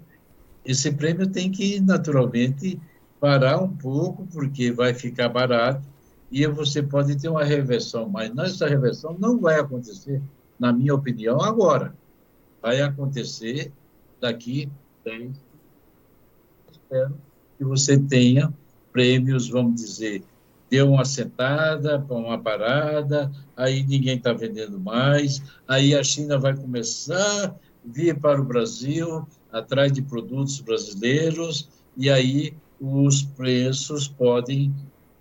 esse 0.64 0.90
prêmio 0.92 1.26
tem 1.26 1.50
que, 1.50 1.80
naturalmente, 1.80 2.80
parar 3.20 3.58
um 3.58 3.68
pouco, 3.68 4.26
porque 4.32 4.72
vai 4.72 4.92
ficar 4.92 5.28
barato 5.28 5.82
e 6.30 6.46
você 6.46 6.82
pode 6.82 7.16
ter 7.16 7.28
uma 7.28 7.44
reversão, 7.44 8.08
mas 8.08 8.36
essa 8.36 8.66
reversão 8.66 9.16
não 9.18 9.38
vai 9.38 9.60
acontecer, 9.60 10.20
na 10.58 10.72
minha 10.72 10.94
opinião, 10.94 11.40
agora. 11.40 11.94
Vai 12.60 12.80
acontecer 12.80 13.72
daqui 14.20 14.68
10 15.04 15.30
Espero 16.72 17.25
que 17.56 17.64
você 17.64 17.98
tenha 17.98 18.52
prêmios, 18.92 19.48
vamos 19.48 19.80
dizer, 19.80 20.22
deu 20.70 20.90
uma 20.90 21.04
sentada, 21.04 22.04
uma 22.08 22.38
parada, 22.38 23.30
aí 23.56 23.82
ninguém 23.82 24.16
está 24.16 24.32
vendendo 24.32 24.80
mais, 24.80 25.42
aí 25.68 25.94
a 25.94 26.02
China 26.02 26.38
vai 26.38 26.56
começar 26.56 27.46
a 27.46 27.54
vir 27.84 28.18
para 28.18 28.40
o 28.40 28.44
Brasil, 28.44 29.26
atrás 29.52 29.92
de 29.92 30.02
produtos 30.02 30.60
brasileiros, 30.60 31.68
e 31.96 32.10
aí 32.10 32.54
os 32.80 33.22
preços 33.22 34.06
podem 34.08 34.74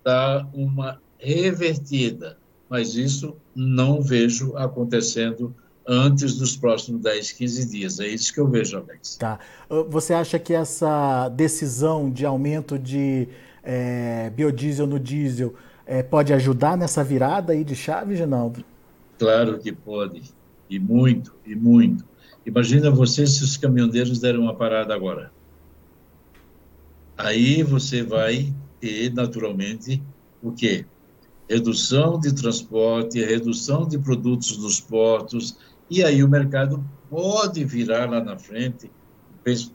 dar 0.03 0.47
uma 0.53 0.99
revertida. 1.17 2.37
Mas 2.69 2.95
isso 2.95 3.35
não 3.55 4.01
vejo 4.01 4.55
acontecendo 4.57 5.55
antes 5.87 6.35
dos 6.35 6.55
próximos 6.55 7.01
10, 7.01 7.31
15 7.33 7.69
dias. 7.69 7.99
É 7.99 8.07
isso 8.07 8.33
que 8.33 8.39
eu 8.39 8.47
vejo, 8.47 8.77
Alex. 8.77 9.15
Tá. 9.15 9.39
Uh, 9.69 9.83
você 9.89 10.13
acha 10.13 10.39
que 10.39 10.53
essa 10.53 11.29
decisão 11.29 12.09
de 12.09 12.25
aumento 12.25 12.77
de 12.79 13.27
é, 13.63 14.29
biodiesel 14.31 14.87
no 14.87 14.99
diesel 14.99 15.53
é, 15.85 16.01
pode 16.01 16.33
ajudar 16.33 16.77
nessa 16.77 17.03
virada 17.03 17.53
aí 17.53 17.63
de 17.63 17.75
chave, 17.75 18.15
Ginaldo? 18.15 18.63
Claro 19.19 19.59
que 19.59 19.71
pode. 19.71 20.23
E 20.69 20.79
muito, 20.79 21.35
e 21.45 21.55
muito. 21.55 22.03
Imagina 22.45 22.89
você 22.89 23.25
se 23.25 23.43
os 23.43 23.57
caminhoneiros 23.57 24.19
deram 24.19 24.41
uma 24.41 24.55
parada 24.55 24.93
agora. 24.93 25.31
Aí 27.17 27.63
você 27.63 28.03
vai 28.03 28.53
ter, 28.79 29.13
naturalmente, 29.13 30.01
o 30.41 30.51
quê? 30.51 30.85
redução 31.49 32.19
de 32.19 32.33
transporte, 32.33 33.23
redução 33.23 33.87
de 33.87 33.97
produtos 33.97 34.57
nos 34.57 34.79
portos, 34.79 35.57
e 35.89 36.03
aí 36.03 36.23
o 36.23 36.29
mercado 36.29 36.83
pode 37.09 37.63
virar 37.63 38.09
lá 38.09 38.23
na 38.23 38.37
frente, 38.37 38.91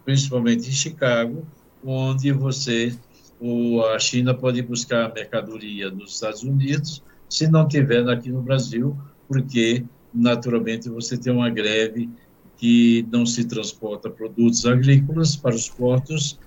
principalmente 0.05 0.69
em 0.69 0.73
Chicago, 0.73 1.47
onde 1.85 2.33
você, 2.33 2.97
ou 3.41 3.87
a 3.87 3.99
China 3.99 4.35
pode 4.35 4.61
buscar 4.63 5.13
mercadoria 5.15 5.91
nos 5.91 6.15
Estados 6.15 6.43
Unidos, 6.43 7.03
se 7.29 7.49
não 7.49 7.67
tiver 7.67 8.09
aqui 8.09 8.31
no 8.31 8.43
Brasil, 8.43 8.97
porque 9.29 9.85
naturalmente 10.13 10.89
você 10.89 11.17
tem 11.17 11.33
uma 11.33 11.49
greve 11.49 12.11
que 12.57 13.07
não 13.11 13.25
se 13.25 13.45
transporta 13.45 14.11
produtos 14.11 14.67
agrícolas 14.67 15.37
para 15.37 15.55
os 15.55 15.69
portos 15.69 16.39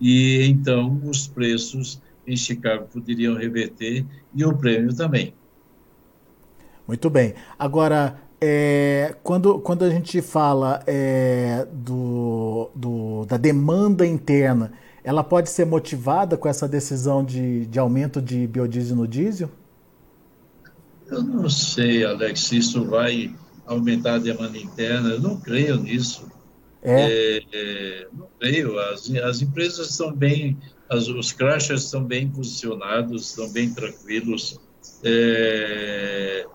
e 0.00 0.46
então 0.46 1.00
os 1.04 1.26
preços 1.26 2.00
em 2.26 2.36
Chicago 2.36 2.86
poderiam 2.92 3.34
reverter 3.34 4.04
e 4.34 4.44
o 4.44 4.56
prêmio 4.56 4.94
também. 4.94 5.34
Muito 6.86 7.10
bem. 7.10 7.34
Agora, 7.58 8.20
é, 8.40 9.14
quando, 9.22 9.58
quando 9.60 9.84
a 9.84 9.90
gente 9.90 10.20
fala 10.20 10.82
é, 10.86 11.66
do, 11.72 12.70
do, 12.74 13.24
da 13.26 13.36
demanda 13.36 14.06
interna, 14.06 14.72
ela 15.02 15.22
pode 15.22 15.50
ser 15.50 15.64
motivada 15.64 16.36
com 16.36 16.48
essa 16.48 16.68
decisão 16.68 17.24
de, 17.24 17.66
de 17.66 17.78
aumento 17.78 18.20
de 18.20 18.46
biodiesel 18.46 18.96
no 18.96 19.06
diesel? 19.06 19.48
Eu 21.08 21.22
não 21.22 21.48
sei, 21.48 22.04
Alex, 22.04 22.40
se 22.40 22.58
isso 22.58 22.84
vai 22.84 23.32
aumentar 23.66 24.14
a 24.14 24.18
demanda 24.18 24.58
interna. 24.58 25.10
Eu 25.10 25.20
não 25.20 25.40
creio 25.40 25.76
nisso. 25.76 26.26
É. 26.82 27.02
É, 27.02 27.42
é, 27.52 28.08
não 28.12 28.28
creio. 28.38 28.78
As, 28.78 29.10
as 29.10 29.42
empresas 29.42 29.90
estão 29.90 30.12
bem, 30.12 30.56
as, 30.88 31.08
os 31.08 31.32
crashers 31.32 31.84
estão 31.84 32.02
bem 32.02 32.28
posicionados, 32.28 33.30
estão 33.30 33.50
bem 33.52 33.72
tranquilos. 33.72 34.60
É, 35.02 36.46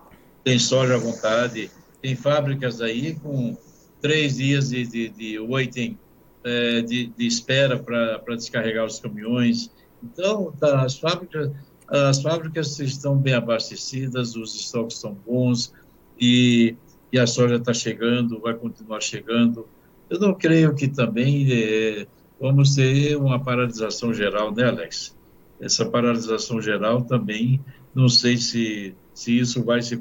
tem 0.44 0.58
soja 0.58 0.94
à 0.94 0.98
vontade. 0.98 1.70
Tem 2.00 2.16
fábricas 2.16 2.80
aí 2.80 3.14
com 3.14 3.56
três 4.00 4.36
dias 4.36 4.70
de, 4.70 4.86
de, 4.86 5.08
de 5.10 5.38
waiting, 5.38 5.96
é, 6.44 6.82
de, 6.82 7.06
de 7.06 7.26
espera 7.26 7.78
para 7.78 8.36
descarregar 8.36 8.84
os 8.84 8.98
caminhões. 8.98 9.70
Então, 10.02 10.52
tá, 10.58 10.82
as 10.82 10.98
fábricas 10.98 11.50
as 11.88 12.22
fábricas 12.22 12.78
estão 12.78 13.18
bem 13.18 13.34
abastecidas, 13.34 14.34
os 14.34 14.54
estoques 14.54 14.96
estão 14.96 15.12
bons 15.26 15.74
e 16.18 16.74
e 17.12 17.18
a 17.18 17.26
soja 17.26 17.56
está 17.56 17.74
chegando, 17.74 18.40
vai 18.40 18.54
continuar 18.54 19.02
chegando. 19.02 19.66
Eu 20.08 20.18
não 20.18 20.32
creio 20.34 20.74
que 20.74 20.88
também 20.88 21.46
é, 21.52 22.06
vamos 22.40 22.74
ter 22.74 23.16
uma 23.16 23.38
paralisação 23.38 24.14
geral, 24.14 24.52
né, 24.54 24.64
Alex? 24.64 25.14
Essa 25.60 25.84
paralisação 25.84 26.60
geral 26.60 27.02
também, 27.02 27.60
não 27.94 28.08
sei 28.08 28.38
se, 28.38 28.94
se 29.14 29.38
isso 29.38 29.64
vai 29.64 29.82
se 29.82 30.00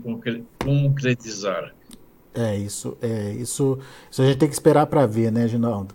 concretizar. 0.63 1.73
É, 2.33 2.57
isso, 2.57 2.97
é, 3.01 3.33
isso, 3.33 3.77
isso 4.09 4.21
a 4.21 4.25
gente 4.25 4.37
tem 4.37 4.47
que 4.47 4.55
esperar 4.55 4.85
para 4.87 5.05
ver, 5.05 5.31
né, 5.31 5.47
Ginaldo? 5.47 5.93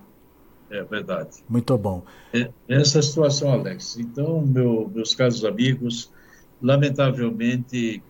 É 0.71 0.83
verdade. 0.83 1.43
Muito 1.49 1.77
bom. 1.79 2.05
É, 2.33 2.51
essa 2.69 3.01
situação, 3.01 3.51
Alex. 3.53 3.97
Então, 3.99 4.45
meu, 4.45 4.91
meus 4.95 5.15
caros 5.15 5.45
amigos, 5.45 6.13
lamentavelmente, 6.61 8.03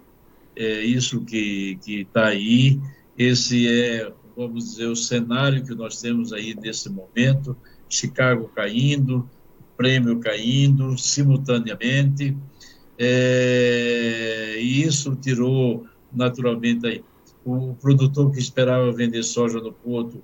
é 0.57 0.81
isso 0.81 1.21
que 1.21 1.79
está 1.87 2.27
aí. 2.27 2.81
Esse 3.17 3.69
é, 3.69 4.13
vamos 4.37 4.65
dizer, 4.65 4.87
o 4.87 4.97
cenário 4.97 5.65
que 5.65 5.75
nós 5.75 6.01
temos 6.01 6.33
aí 6.33 6.55
nesse 6.55 6.89
momento. 6.89 7.57
Chicago 7.89 8.51
caindo, 8.55 9.29
prêmio 9.77 10.19
caindo 10.19 10.97
simultaneamente. 10.99 12.37
É, 12.99 14.57
e 14.59 14.83
isso 14.83 15.15
tirou, 15.17 15.87
naturalmente, 16.13 16.87
aí, 16.87 17.05
o 17.45 17.75
produtor 17.75 18.33
que 18.33 18.39
esperava 18.39 18.91
vender 18.93 19.23
soja 19.23 19.61
no 19.61 19.73
porto, 19.73 20.23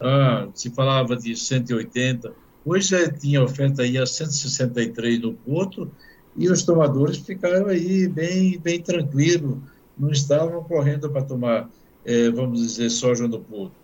ah, 0.00 0.48
se 0.54 0.70
falava 0.70 1.16
de 1.16 1.34
180, 1.34 2.32
hoje 2.64 2.88
já 2.88 3.10
tinha 3.10 3.42
oferta 3.42 3.82
aí 3.82 3.98
a 3.98 4.06
163 4.06 5.20
no 5.20 5.32
porto, 5.32 5.90
e 6.36 6.48
os 6.48 6.62
tomadores 6.62 7.18
ficaram 7.18 7.66
aí 7.66 8.08
bem, 8.08 8.58
bem 8.58 8.80
tranquilos, 8.80 9.58
não 9.98 10.10
estavam 10.10 10.62
correndo 10.64 11.10
para 11.10 11.22
tomar, 11.22 11.70
é, 12.04 12.30
vamos 12.30 12.60
dizer, 12.60 12.90
soja 12.90 13.28
no 13.28 13.40
porto. 13.40 13.74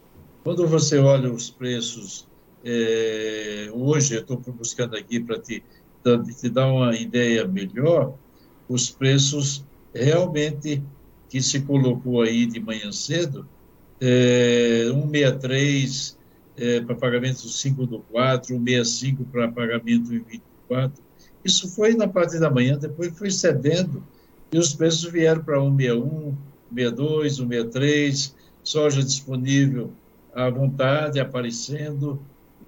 Quando 0.43 0.67
você 0.67 0.99
olha 0.99 1.31
os 1.31 1.51
preços, 1.51 2.27
é, 2.65 3.69
hoje, 3.73 4.15
eu 4.15 4.21
estou 4.21 4.37
buscando 4.37 4.97
aqui 4.97 5.21
para 5.21 5.39
te, 5.39 5.63
te 6.17 6.49
dar 6.49 6.67
uma 6.67 6.95
ideia 6.97 7.47
melhor, 7.47 8.15
os 8.69 8.91
preços 8.91 9.65
realmente 9.95 10.83
que 11.29 11.43
se 11.43 11.61
colocou 11.61 12.23
aí 12.23 12.47
de 12.47 12.61
manhã 12.61 12.91
cedo, 12.93 13.47
é, 14.01 14.85
163 14.87 16.19
é, 16.57 16.81
para 16.81 16.95
pagamento 16.95 17.49
5 17.49 17.87
do 17.87 17.99
4, 18.01 18.49
165 18.49 19.25
para 19.25 19.49
pagamento 19.49 20.15
em 20.15 20.21
24, 20.21 21.03
isso 21.45 21.69
foi 21.69 21.95
na 21.95 22.09
parte 22.09 22.39
da 22.39 22.51
manhã, 22.51 22.79
depois 22.79 23.17
foi 23.17 23.31
cedendo 23.31 24.03
e 24.53 24.59
os 24.59 24.75
preços 24.75 25.11
vieram 25.11 25.43
para 25.43 25.61
161, 25.61 26.35
162, 26.71 27.37
163, 27.37 28.35
soja 28.63 29.03
disponível 29.03 29.93
à 30.35 30.49
vontade, 30.51 31.21
aparecendo. 31.21 32.21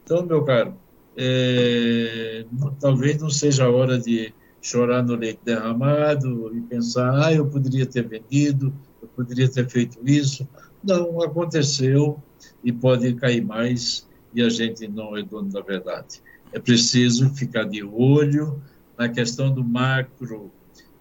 Então, 0.02 0.24
meu 0.24 0.44
caro, 0.44 0.74
é, 1.22 2.46
talvez 2.80 3.20
não 3.20 3.28
seja 3.28 3.64
a 3.64 3.70
hora 3.70 3.98
de 3.98 4.32
chorar 4.62 5.02
no 5.02 5.14
leite 5.14 5.40
derramado 5.44 6.50
e 6.56 6.62
pensar, 6.62 7.26
ah, 7.26 7.32
eu 7.32 7.46
poderia 7.46 7.84
ter 7.84 8.08
vendido, 8.08 8.72
eu 9.02 9.08
poderia 9.08 9.46
ter 9.46 9.68
feito 9.68 9.98
isso. 10.02 10.48
Não, 10.82 11.20
aconteceu 11.20 12.18
e 12.64 12.72
pode 12.72 13.12
cair 13.14 13.44
mais 13.44 14.08
e 14.32 14.42
a 14.42 14.48
gente 14.48 14.88
não 14.88 15.14
é 15.14 15.22
dono 15.22 15.50
da 15.50 15.60
verdade. 15.60 16.22
É 16.54 16.58
preciso 16.58 17.28
ficar 17.34 17.64
de 17.64 17.84
olho 17.84 18.62
na 18.96 19.06
questão 19.06 19.52
do 19.52 19.62
macro. 19.62 20.50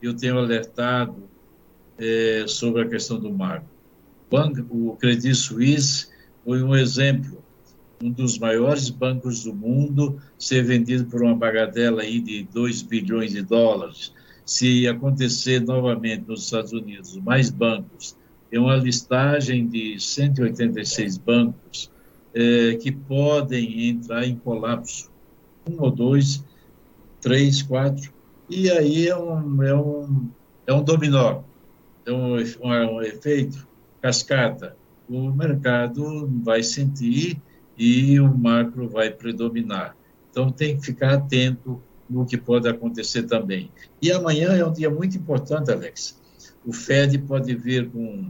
Eu 0.01 0.13
tenho 0.13 0.37
alertado 0.37 1.29
é, 1.97 2.43
sobre 2.45 2.81
a 2.81 2.89
questão 2.89 3.17
do 3.17 3.31
macro. 3.31 3.69
O 4.69 4.97
Credit 4.97 5.33
Suisse 5.33 6.07
foi 6.43 6.61
um 6.61 6.75
exemplo, 6.75 7.41
um 8.01 8.11
dos 8.11 8.37
maiores 8.37 8.89
bancos 8.89 9.43
do 9.43 9.53
mundo, 9.53 10.19
ser 10.37 10.63
vendido 10.63 11.05
por 11.05 11.21
uma 11.21 11.35
bagatela 11.35 12.01
aí 12.01 12.19
de 12.19 12.43
2 12.43 12.81
bilhões 12.83 13.31
de 13.31 13.41
dólares. 13.41 14.13
Se 14.45 14.87
acontecer 14.87 15.59
novamente 15.61 16.25
nos 16.27 16.45
Estados 16.45 16.71
Unidos, 16.71 17.15
mais 17.17 17.49
bancos, 17.49 18.15
é 18.51 18.59
uma 18.59 18.75
listagem 18.75 19.67
de 19.67 19.99
186 19.99 21.17
bancos 21.17 21.91
é, 22.33 22.75
que 22.75 22.91
podem 22.91 23.89
entrar 23.89 24.25
em 24.25 24.35
colapso. 24.35 25.11
Um 25.69 25.83
ou 25.83 25.91
dois, 25.91 26.43
três, 27.21 27.61
quatro, 27.61 28.11
e 28.49 28.71
aí 28.71 29.07
é 29.07 29.15
um, 29.15 29.61
é 29.61 29.75
um, 29.75 30.29
é 30.65 30.73
um 30.73 30.81
dominó, 30.81 31.43
é 32.05 32.11
um, 32.11 32.37
um, 32.37 32.95
um 32.95 33.01
efeito 33.03 33.67
cascata. 34.01 34.75
O 35.07 35.31
mercado 35.31 36.27
vai 36.43 36.63
sentir 36.63 37.39
e 37.79 38.19
o 38.19 38.27
macro 38.37 38.89
vai 38.89 39.09
predominar. 39.09 39.95
Então 40.29 40.51
tem 40.51 40.77
que 40.77 40.85
ficar 40.85 41.13
atento 41.13 41.81
no 42.09 42.25
que 42.25 42.37
pode 42.37 42.67
acontecer 42.67 43.23
também. 43.23 43.71
E 44.01 44.11
amanhã 44.11 44.49
é 44.49 44.65
um 44.65 44.73
dia 44.73 44.89
muito 44.89 45.15
importante, 45.15 45.71
Alex. 45.71 46.19
O 46.65 46.73
Fed 46.73 47.17
pode 47.19 47.55
vir 47.55 47.89
com, 47.89 48.29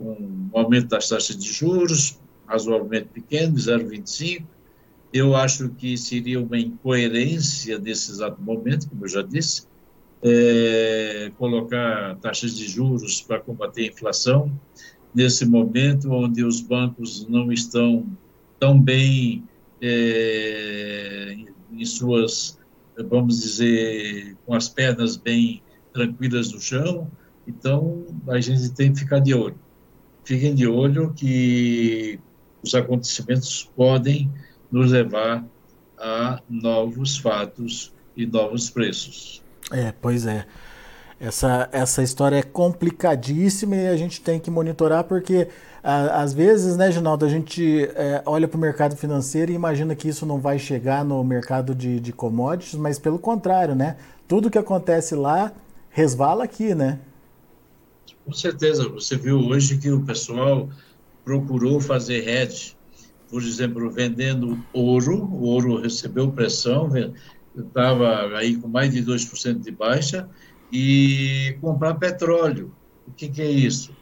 um 0.00 0.48
aumento 0.54 0.88
das 0.88 1.08
taxas 1.08 1.36
de 1.36 1.52
juros, 1.52 2.18
razoavelmente 2.46 3.08
pequeno, 3.12 3.54
0,25, 3.54 4.44
eu 5.12 5.34
acho 5.34 5.68
que 5.70 5.96
seria 5.96 6.40
uma 6.40 6.58
incoerência 6.58 7.78
nesse 7.78 8.10
exato 8.10 8.40
momento, 8.40 8.88
como 8.88 9.04
eu 9.04 9.08
já 9.08 9.22
disse, 9.22 9.66
é, 10.22 11.30
colocar 11.38 12.16
taxas 12.16 12.54
de 12.54 12.66
juros 12.66 13.20
para 13.20 13.40
combater 13.40 13.82
a 13.82 13.86
inflação, 13.86 14.50
nesse 15.14 15.46
momento 15.46 16.10
onde 16.10 16.44
os 16.44 16.60
bancos 16.60 17.26
não 17.28 17.52
estão 17.52 18.06
tão 18.58 18.80
bem 18.80 19.44
é, 19.80 21.36
em 21.72 21.84
suas, 21.84 22.58
vamos 23.08 23.40
dizer, 23.40 24.36
com 24.44 24.54
as 24.54 24.68
pernas 24.68 25.16
bem 25.16 25.62
tranquilas 25.92 26.52
no 26.52 26.60
chão, 26.60 27.10
então 27.46 28.04
a 28.28 28.40
gente 28.40 28.70
tem 28.70 28.92
que 28.92 29.00
ficar 29.00 29.20
de 29.20 29.34
olho. 29.34 29.58
Fiquem 30.24 30.54
de 30.54 30.66
olho 30.66 31.12
que 31.14 32.18
os 32.62 32.74
acontecimentos 32.74 33.70
podem 33.76 34.30
nos 34.70 34.90
levar 34.90 35.44
a 35.98 36.42
novos 36.48 37.16
fatos 37.16 37.94
e 38.16 38.26
novos 38.26 38.68
preços. 38.70 39.42
É, 39.70 39.92
pois 39.92 40.26
é. 40.26 40.46
Essa, 41.18 41.68
essa 41.72 42.02
história 42.02 42.36
é 42.36 42.42
complicadíssima 42.42 43.74
e 43.74 43.88
a 43.88 43.96
gente 43.96 44.20
tem 44.20 44.38
que 44.38 44.50
monitorar 44.50 45.04
porque 45.04 45.48
a, 45.82 46.22
às 46.22 46.34
vezes, 46.34 46.76
né, 46.76 46.90
Ginaldo, 46.92 47.24
a 47.24 47.28
gente 47.28 47.84
é, 47.94 48.22
olha 48.26 48.46
para 48.46 48.58
o 48.58 48.60
mercado 48.60 48.96
financeiro 48.96 49.50
e 49.50 49.54
imagina 49.54 49.94
que 49.94 50.08
isso 50.08 50.26
não 50.26 50.38
vai 50.38 50.58
chegar 50.58 51.04
no 51.04 51.24
mercado 51.24 51.74
de, 51.74 51.98
de 52.00 52.12
commodities, 52.12 52.74
mas 52.74 52.98
pelo 52.98 53.18
contrário, 53.18 53.74
né? 53.74 53.96
Tudo 54.28 54.50
que 54.50 54.58
acontece 54.58 55.14
lá 55.14 55.52
resvala 55.88 56.44
aqui, 56.44 56.74
né? 56.74 56.98
Com 58.26 58.32
certeza. 58.32 58.86
Você 58.88 59.16
viu 59.16 59.38
hoje 59.38 59.78
que 59.78 59.90
o 59.90 60.02
pessoal 60.02 60.68
procurou 61.24 61.80
fazer 61.80 62.28
hedge, 62.28 62.76
por 63.30 63.42
exemplo, 63.42 63.90
vendendo 63.90 64.62
ouro, 64.72 65.24
o 65.24 65.44
ouro 65.44 65.80
recebeu 65.80 66.30
pressão, 66.30 66.90
estava 67.56 68.36
aí 68.36 68.56
com 68.56 68.68
mais 68.68 68.92
de 68.92 69.02
2% 69.02 69.60
de 69.60 69.70
baixa, 69.70 70.28
e 70.72 71.56
comprar 71.60 71.94
petróleo. 71.94 72.72
O 73.06 73.12
que, 73.12 73.28
que 73.28 73.42
é 73.42 73.50
isso? 73.50 73.94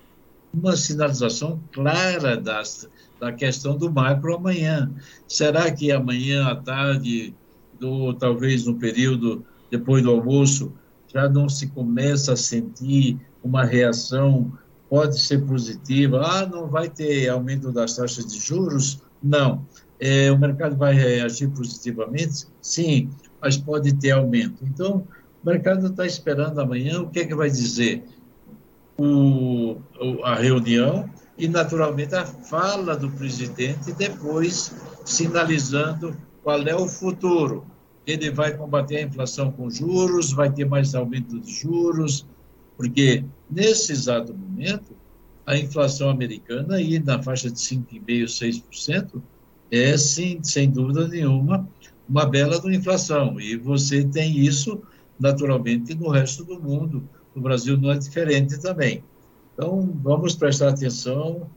Uma 0.52 0.76
sinalização 0.76 1.60
clara 1.72 2.36
das, 2.36 2.88
da 3.20 3.32
questão 3.32 3.76
do 3.76 3.92
macro 3.92 4.36
amanhã. 4.36 4.90
Será 5.26 5.70
que 5.70 5.90
amanhã 5.90 6.46
à 6.46 6.56
tarde, 6.56 7.34
ou 7.82 8.14
talvez 8.14 8.66
no 8.66 8.76
período 8.76 9.44
depois 9.70 10.02
do 10.02 10.10
almoço, 10.10 10.72
já 11.12 11.28
não 11.28 11.48
se 11.48 11.68
começa 11.68 12.32
a 12.32 12.36
sentir 12.36 13.18
uma 13.42 13.64
reação, 13.64 14.52
pode 14.88 15.20
ser 15.20 15.44
positiva, 15.44 16.22
ah, 16.24 16.46
não 16.46 16.68
vai 16.68 16.88
ter 16.88 17.28
aumento 17.28 17.70
das 17.72 17.96
taxas 17.96 18.26
de 18.26 18.38
juros? 18.38 19.00
Não. 19.22 19.64
É, 19.98 20.30
o 20.30 20.38
mercado 20.38 20.76
vai 20.76 20.94
reagir 20.94 21.48
positivamente? 21.50 22.46
Sim, 22.60 23.10
mas 23.40 23.56
pode 23.56 23.94
ter 23.94 24.10
aumento. 24.10 24.64
Então, 24.64 25.06
o 25.44 25.46
mercado 25.46 25.88
está 25.88 26.06
esperando 26.06 26.58
amanhã 26.58 27.02
o 27.02 27.10
que 27.10 27.20
é 27.20 27.26
que 27.26 27.34
vai 27.34 27.50
dizer 27.50 28.02
o, 28.96 29.76
a 30.22 30.34
reunião 30.36 31.08
e, 31.36 31.46
naturalmente, 31.46 32.14
a 32.14 32.24
fala 32.24 32.96
do 32.96 33.10
presidente 33.10 33.92
depois 33.92 34.74
sinalizando 35.04 36.16
qual 36.42 36.62
é 36.62 36.74
o 36.74 36.88
futuro. 36.88 37.66
Ele 38.06 38.30
vai 38.30 38.56
combater 38.56 38.96
a 38.96 39.02
inflação 39.02 39.50
com 39.52 39.68
juros, 39.68 40.32
vai 40.32 40.50
ter 40.50 40.64
mais 40.64 40.94
aumento 40.94 41.38
de 41.38 41.52
juros, 41.52 42.26
porque 42.76 43.24
nesse 43.50 43.92
exato 43.92 44.32
momento 44.32 44.94
a 45.46 45.56
inflação 45.58 46.08
americana 46.08 46.76
aí 46.76 46.98
na 46.98 47.22
faixa 47.22 47.50
de 47.50 47.58
5,5%, 47.58 48.62
6% 48.72 49.22
é, 49.70 49.96
sim, 49.96 50.40
sem 50.42 50.70
dúvida 50.70 51.08
nenhuma, 51.08 51.68
uma 52.08 52.26
bela 52.26 52.60
inflação. 52.72 53.40
E 53.40 53.56
você 53.56 54.04
tem 54.04 54.38
isso, 54.38 54.80
naturalmente, 55.18 55.94
no 55.94 56.08
resto 56.08 56.44
do 56.44 56.60
mundo. 56.60 57.08
No 57.34 57.42
Brasil 57.42 57.76
não 57.76 57.90
é 57.90 57.98
diferente 57.98 58.60
também. 58.60 59.02
Então, 59.52 59.92
vamos 60.02 60.34
prestar 60.34 60.70
atenção. 60.70 61.48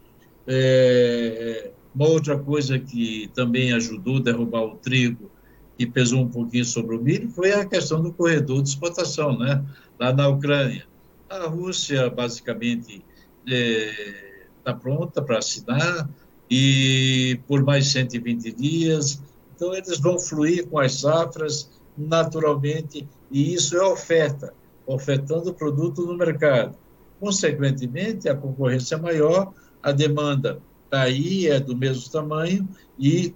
É, 0.48 1.72
uma 1.94 2.08
outra 2.08 2.38
coisa 2.38 2.80
que 2.80 3.30
também 3.34 3.74
ajudou 3.74 4.18
a 4.18 4.22
derrubar 4.22 4.64
o 4.64 4.76
trigo 4.76 5.32
e 5.78 5.86
pesou 5.86 6.22
um 6.22 6.30
pouquinho 6.30 6.66
sobre 6.66 6.96
o 6.96 7.02
milho 7.02 7.30
foi 7.30 7.52
a 7.54 7.66
questão 7.66 8.02
do 8.02 8.12
corredor 8.12 8.62
de 8.62 8.70
exportação, 8.70 9.38
né? 9.38 9.64
lá 10.00 10.14
na 10.14 10.28
Ucrânia. 10.28 10.86
A 11.30 11.48
Rússia, 11.48 12.10
basicamente, 12.10 13.04
está 13.46 13.56
é, 13.56 14.46
tá 14.64 14.74
pronta 14.74 15.22
para 15.22 15.40
assinar 15.40 16.10
e 16.50 17.40
por 17.48 17.64
mais 17.64 17.88
120 17.88 18.52
dias. 18.54 19.22
Então, 19.56 19.74
eles 19.74 20.00
vão 20.00 20.20
fluir 20.20 20.68
com 20.68 20.80
as 20.80 21.02
safras 21.02 21.70
naturalmente, 21.98 23.08
e 23.32 23.54
isso 23.54 23.76
é 23.76 23.84
oferta, 23.84 24.54
ofertando 24.86 25.50
o 25.50 25.54
produto 25.54 26.06
no 26.06 26.16
mercado. 26.16 26.78
Consequentemente, 27.20 28.30
a 28.30 28.36
concorrência 28.36 28.96
é 28.96 29.00
maior, 29.00 29.52
a 29.82 29.92
demanda 29.92 30.60
está 30.86 31.02
aí, 31.02 31.48
é 31.48 31.60
do 31.60 31.76
mesmo 31.76 32.10
tamanho, 32.12 32.68
e 32.98 33.34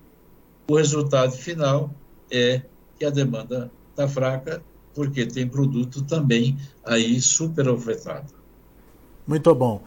o 0.70 0.76
resultado 0.76 1.32
final 1.32 1.92
é 2.30 2.62
que 2.98 3.06
a 3.06 3.10
demanda 3.10 3.72
está 3.90 4.08
fraca, 4.08 4.64
porque 4.94 5.26
tem 5.26 5.48
produto 5.48 6.04
também 6.04 6.58
aí 6.86 7.20
super 7.20 7.68
ofertado. 7.68 8.34
Muito 9.28 9.54
bom. 9.56 9.82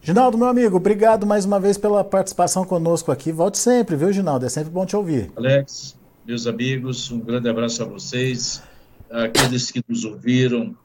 Ginaldo, 0.00 0.36
meu 0.36 0.48
amigo, 0.48 0.76
obrigado 0.76 1.24
mais 1.24 1.44
uma 1.44 1.60
vez 1.60 1.78
pela 1.78 2.02
participação 2.02 2.64
conosco 2.64 3.12
aqui. 3.12 3.30
Volte 3.30 3.56
sempre, 3.56 3.94
viu, 3.94 4.12
Ginaldo? 4.12 4.44
É 4.44 4.48
sempre 4.48 4.70
bom 4.70 4.84
te 4.84 4.96
ouvir. 4.96 5.30
Alex, 5.36 5.96
meus 6.24 6.46
amigos, 6.46 7.10
um 7.10 7.18
grande 7.18 7.48
abraço 7.48 7.82
a 7.82 7.86
vocês, 7.86 8.62
aqueles 9.10 9.70
que 9.70 9.82
nos 9.88 10.04
ouviram. 10.04 10.76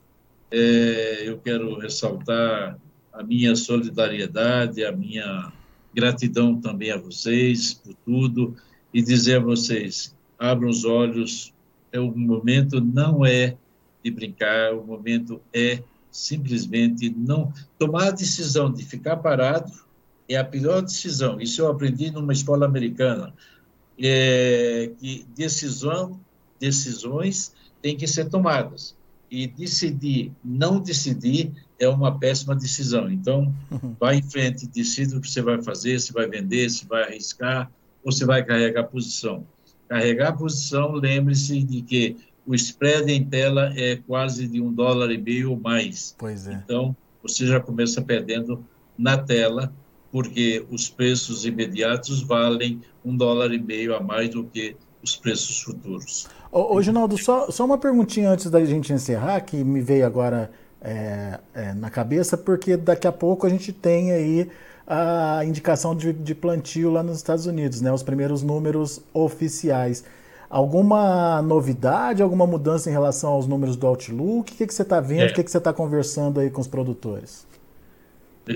É, 0.50 1.24
eu 1.26 1.38
quero 1.38 1.78
ressaltar 1.78 2.78
a 3.14 3.24
minha 3.24 3.56
solidariedade, 3.56 4.84
a 4.84 4.92
minha 4.92 5.52
gratidão 5.94 6.60
também 6.60 6.92
a 6.92 6.98
vocês 6.98 7.74
por 7.74 7.94
tudo 8.06 8.56
e 8.94 9.02
dizer 9.02 9.38
a 9.38 9.44
vocês: 9.44 10.16
abram 10.40 10.70
os 10.70 10.86
olhos, 10.86 11.54
é, 11.92 12.00
o 12.00 12.12
momento 12.16 12.82
não 12.82 13.26
é 13.26 13.56
de 14.04 14.10
brincar, 14.10 14.74
o 14.74 14.84
momento 14.84 15.40
é 15.54 15.84
simplesmente 16.10 17.14
não 17.16 17.54
tomar 17.78 18.08
a 18.08 18.12
decisão 18.12 18.72
de 18.72 18.84
ficar 18.84 19.18
parado 19.18 19.72
é 20.30 20.36
a 20.36 20.44
pior 20.44 20.82
decisão. 20.82 21.40
Isso 21.40 21.62
eu 21.62 21.70
aprendi 21.70 22.12
numa 22.12 22.34
escola 22.34 22.66
americana. 22.66 23.34
É, 24.00 24.92
que 25.00 25.26
decisão, 25.36 26.20
decisões 26.60 27.54
têm 27.82 27.98
que 27.98 28.08
ser 28.08 28.30
tomadas 28.30 28.96
e 29.30 29.48
decidir, 29.48 30.32
não 30.44 30.80
decidir 30.80 31.52
é 31.80 31.88
uma 31.88 32.18
péssima 32.18 32.56
decisão. 32.56 33.10
Então, 33.10 33.54
uhum. 33.70 33.96
vai 34.00 34.18
em 34.18 34.24
frente, 34.24 34.68
decida 34.68 35.18
o 35.18 35.22
que 35.22 35.30
você 35.30 35.42
vai 35.42 35.62
fazer, 35.62 36.00
se 36.00 36.14
vai 36.14 36.28
vender, 36.28 36.70
se 36.70 36.86
vai 36.86 37.04
arriscar 37.04 37.72
ou 38.04 38.12
se 38.12 38.26
vai 38.26 38.44
carregar 38.44 38.86
posição. 38.86 39.46
Carregar 39.88 40.38
posição, 40.38 40.94
lembre-se 40.94 41.62
de 41.64 41.82
que 41.82 42.18
o 42.46 42.56
spread 42.56 43.12
em 43.12 43.26
tela 43.26 43.74
é 43.76 43.98
quase 43.98 44.48
de 44.48 44.62
um 44.62 44.72
dólar 44.72 45.12
e 45.12 45.18
meio 45.18 45.52
ou 45.52 45.60
mais. 45.60 46.16
Pois 46.18 46.48
é. 46.48 46.54
Então, 46.54 46.96
você 47.22 47.46
já 47.46 47.60
começa 47.60 48.02
perdendo 48.02 48.64
na 48.98 49.18
tela, 49.18 49.72
porque 50.12 50.66
os 50.72 50.90
preços 50.90 51.46
imediatos 51.46 52.22
valem 52.22 52.82
um 53.04 53.16
dólar 53.16 53.54
e 53.54 53.60
meio 53.60 53.96
a 53.96 54.00
mais 54.00 54.30
do 54.30 54.44
que 54.44 54.76
os 55.04 55.16
preços 55.16 55.62
futuros. 55.62 56.28
Ô, 56.52 56.76
ô 56.76 56.82
Ginaldo, 56.82 57.18
só, 57.18 57.52
só 57.52 57.66
uma 57.66 57.78
perguntinha 57.78 58.30
antes 58.30 58.50
da 58.50 58.64
gente 58.66 58.92
encerrar, 58.92 59.42
que 59.42 59.64
me 59.64 59.82
veio 59.82 60.06
agora 60.06 60.52
é, 60.82 61.40
é, 61.54 61.74
na 61.74 61.90
cabeça, 61.90 62.38
porque 62.38 62.78
daqui 62.78 63.08
a 63.08 63.12
pouco 63.12 63.46
a 63.46 63.50
gente 63.50 63.72
tem 63.72 64.12
aí 64.12 64.50
a 64.86 65.44
indicação 65.44 65.96
de, 65.96 66.14
de 66.14 66.34
plantio 66.34 66.90
lá 66.90 67.04
nos 67.04 67.18
Estados 67.18 67.46
Unidos, 67.46 67.82
né? 67.82 67.92
Os 67.92 68.04
primeiros 68.04 68.42
números 68.42 69.02
oficiais. 69.14 70.04
Alguma 70.50 71.42
novidade, 71.42 72.24
alguma 72.24 72.48
mudança 72.48 72.90
em 72.90 72.94
relação 72.94 73.32
aos 73.32 73.46
números 73.46 73.76
do 73.76 73.86
Outlook? 73.86 74.54
O 74.54 74.56
que, 74.56 74.66
que 74.66 74.74
você 74.74 74.84
está 74.84 75.02
vendo? 75.02 75.24
É. 75.24 75.26
O 75.28 75.34
que, 75.34 75.44
que 75.44 75.52
você 75.52 75.58
está 75.58 75.74
conversando 75.74 76.40
aí 76.40 76.50
com 76.50 76.62
os 76.62 76.68
produtores? 76.68 77.46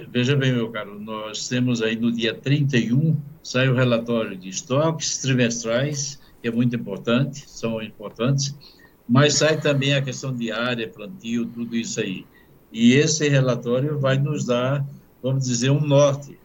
Veja 0.09 0.37
bem, 0.37 0.53
meu 0.53 0.69
caro, 0.69 0.97
nós 0.97 1.49
temos 1.49 1.81
aí 1.81 1.97
no 1.97 2.13
dia 2.13 2.33
31, 2.33 3.17
sai 3.43 3.67
o 3.67 3.75
relatório 3.75 4.37
de 4.37 4.47
estoques 4.47 5.17
trimestrais, 5.17 6.17
que 6.41 6.47
é 6.47 6.51
muito 6.51 6.73
importante, 6.77 7.43
são 7.45 7.81
importantes, 7.81 8.55
mas 9.07 9.33
sai 9.33 9.59
também 9.59 9.93
a 9.93 10.01
questão 10.01 10.33
de 10.33 10.49
área, 10.49 10.87
plantio, 10.87 11.45
tudo 11.45 11.75
isso 11.75 11.99
aí. 11.99 12.25
E 12.71 12.93
esse 12.93 13.27
relatório 13.27 13.99
vai 13.99 14.17
nos 14.17 14.45
dar, 14.45 14.85
vamos 15.21 15.43
dizer, 15.43 15.71
um 15.71 15.81
norte 15.81 16.39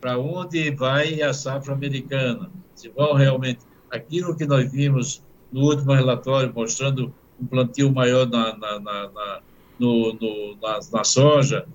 para 0.00 0.18
onde 0.18 0.70
vai 0.70 1.20
a 1.20 1.34
safra 1.34 1.74
americana, 1.74 2.50
se 2.74 2.88
vão 2.88 3.12
realmente 3.12 3.60
aquilo 3.90 4.34
que 4.34 4.46
nós 4.46 4.72
vimos 4.72 5.22
no 5.52 5.64
último 5.66 5.92
relatório, 5.92 6.50
mostrando 6.54 7.12
um 7.38 7.44
plantio 7.44 7.92
maior 7.92 8.26
na, 8.26 8.56
na, 8.56 8.80
na, 8.80 9.10
na 9.10 9.40
no, 9.78 10.14
no, 10.14 10.56
na, 10.62 10.80
na 10.92 11.04
soja, 11.04 11.66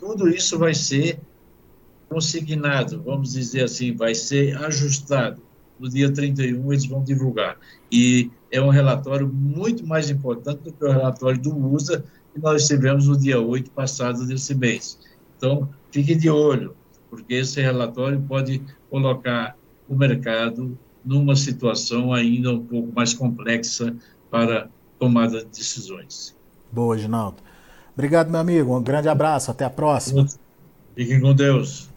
tudo 0.00 0.28
isso 0.28 0.58
vai 0.58 0.74
ser 0.74 1.20
consignado, 2.08 3.02
vamos 3.02 3.34
dizer 3.34 3.64
assim, 3.64 3.94
vai 3.94 4.14
ser 4.14 4.56
ajustado. 4.64 5.42
No 5.78 5.88
dia 5.88 6.12
31 6.12 6.72
eles 6.72 6.86
vão 6.86 7.04
divulgar. 7.04 7.56
E 7.92 8.30
é 8.50 8.60
um 8.60 8.70
relatório 8.70 9.28
muito 9.28 9.86
mais 9.86 10.10
importante 10.10 10.62
do 10.62 10.72
que 10.72 10.84
o 10.84 10.90
relatório 10.90 11.40
do 11.40 11.56
USA 11.56 12.02
que 12.32 12.40
nós 12.40 12.66
tivemos 12.66 13.06
no 13.06 13.16
dia 13.16 13.40
8 13.40 13.70
passado 13.70 14.26
desse 14.26 14.54
mês. 14.54 14.98
Então, 15.36 15.68
fique 15.90 16.14
de 16.14 16.28
olho, 16.28 16.74
porque 17.08 17.34
esse 17.34 17.60
relatório 17.60 18.20
pode 18.22 18.62
colocar 18.88 19.56
o 19.88 19.94
mercado 19.94 20.76
numa 21.04 21.36
situação 21.36 22.12
ainda 22.12 22.52
um 22.52 22.64
pouco 22.64 22.92
mais 22.94 23.14
complexa 23.14 23.94
para 24.30 24.68
tomada 24.98 25.38
de 25.44 25.50
decisões. 25.50 26.36
Boa, 26.70 26.96
Ginaldo. 26.96 27.42
Obrigado, 27.94 28.30
meu 28.30 28.40
amigo. 28.40 28.76
Um 28.76 28.82
grande 28.82 29.08
abraço. 29.08 29.50
Até 29.50 29.64
a 29.64 29.70
próxima. 29.70 30.26
Fiquem 30.94 31.20
com 31.20 31.34
Deus. 31.34 31.88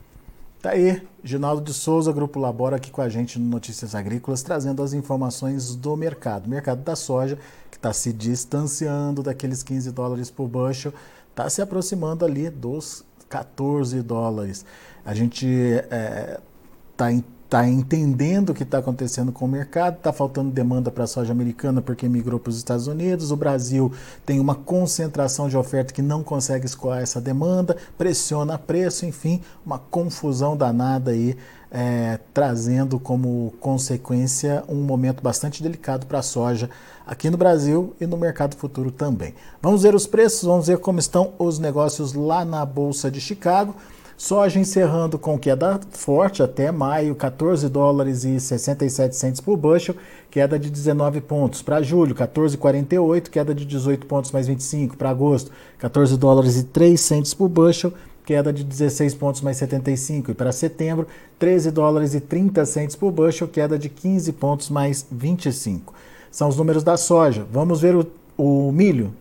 Tá 0.62 0.70
aí, 0.70 1.06
Ginaldo 1.22 1.62
de 1.62 1.74
Souza, 1.74 2.14
Grupo 2.14 2.40
Labora, 2.40 2.78
aqui 2.78 2.90
com 2.90 3.02
a 3.02 3.10
gente 3.10 3.38
no 3.38 3.50
Notícias 3.50 3.94
Agrícolas, 3.94 4.44
trazendo 4.44 4.82
as 4.82 4.94
informações 4.94 5.76
do 5.76 5.98
mercado. 5.98 6.46
O 6.46 6.50
mercado 6.50 6.82
da 6.82 6.96
soja, 6.96 7.38
que 7.70 7.76
está 7.76 7.92
se 7.92 8.14
distanciando 8.14 9.22
daqueles 9.22 9.62
15 9.62 9.92
dólares 9.92 10.32
por 10.32 10.48
bushel, 10.48 10.94
está 11.30 11.50
se 11.50 11.62
aproximando 11.62 12.24
ali 12.24 12.50
dos 12.50 13.04
14 13.28 14.02
dólares. 14.02 14.66
A 15.04 15.14
gente 15.14 15.46
está 15.46 17.12
é, 17.12 17.16
em 17.16 17.24
está 17.54 17.70
entendendo 17.70 18.50
o 18.50 18.54
que 18.56 18.63
está 18.63 18.80
acontecendo 18.80 19.32
com 19.32 19.46
o 19.46 19.48
mercado, 19.48 19.98
está 19.98 20.12
faltando 20.12 20.50
demanda 20.50 20.89
para 20.89 21.04
a 21.04 21.08
soja 21.08 21.32
americana 21.32 21.84
porque 21.84 22.10
migrou 22.10 22.39
para 22.39 22.50
os 22.50 22.58
Estados 22.58 22.88
Unidos, 22.88 23.30
o 23.30 23.36
Brasil 23.38 23.92
tem 24.26 24.39
uma 24.39 24.56
concentração 24.56 25.48
de 25.48 25.56
oferta 25.56 25.94
que 25.94 26.02
não 26.02 26.24
consegue 26.24 26.66
escoar 26.66 27.04
essa 27.04 27.22
demanda, 27.22 27.78
pressiona 27.96 28.58
preço, 28.58 29.06
enfim, 29.06 29.39
uma 29.63 29.78
confusão 29.78 30.58
danada 30.58 31.12
aí, 31.12 31.38
é, 31.70 32.20
trazendo 32.34 33.00
como 33.00 33.54
consequência 33.60 34.63
um 34.68 34.82
momento 34.82 35.22
bastante 35.22 35.62
delicado 35.62 36.08
para 36.08 36.20
a 36.20 36.24
soja 36.24 36.72
aqui 37.06 37.30
no 37.30 37.38
Brasil 37.38 37.96
e 38.02 38.08
no 38.08 38.18
mercado 38.18 38.56
futuro 38.56 38.89
também. 38.89 39.36
Vamos 39.62 39.84
ver 39.84 39.94
os 39.94 40.08
preços, 40.08 40.42
vamos 40.42 40.66
ver 40.66 40.80
como 40.80 40.98
estão 40.98 41.34
os 41.38 41.60
negócios 41.60 42.13
lá 42.13 42.44
na 42.44 42.66
Bolsa 42.66 43.12
de 43.12 43.22
Chicago. 43.22 43.76
Soja 44.24 44.58
encerrando 44.58 45.20
com 45.20 45.38
queda 45.38 45.82
forte 45.92 46.42
até 46.42 46.72
maio, 46.72 47.14
14 47.14 47.68
dólares 47.68 48.24
e 48.24 48.40
67 48.40 49.18
centes 49.18 49.42
por 49.42 49.58
bushel, 49.58 49.96
queda 50.32 50.58
de 50.58 50.70
19 50.70 51.20
pontos. 51.20 51.62
Para 51.62 51.82
julho, 51.82 52.16
14,48, 52.16 53.30
queda 53.30 53.54
de 53.54 53.66
18 53.66 54.08
pontos 54.08 54.32
mais 54.32 54.48
25. 54.48 54.96
Para 54.96 55.10
agosto, 55.10 55.52
14 55.78 56.16
dólares 56.16 56.56
e 56.56 56.64
3 56.64 56.98
centes 57.02 57.34
por 57.34 57.50
bushel, 57.50 57.92
queda 58.26 58.54
de 58.54 58.64
16 58.64 59.14
pontos 59.14 59.42
mais 59.42 59.58
75. 59.58 60.32
E 60.32 60.34
para 60.34 60.54
setembro, 60.54 61.06
13 61.38 61.70
dólares 61.70 62.16
e 62.16 62.22
30 62.22 62.66
centes 62.66 62.96
por 62.96 63.12
bushel, 63.12 63.50
queda 63.50 63.78
de 63.78 63.90
15 63.90 64.32
pontos 64.32 64.70
mais 64.70 65.06
25. 65.12 65.94
São 66.32 66.48
os 66.48 66.56
números 66.56 66.82
da 66.82 66.96
soja. 66.96 67.46
Vamos 67.52 67.82
ver 67.82 67.94
o, 67.94 68.08
o 68.38 68.72
milho. 68.72 69.14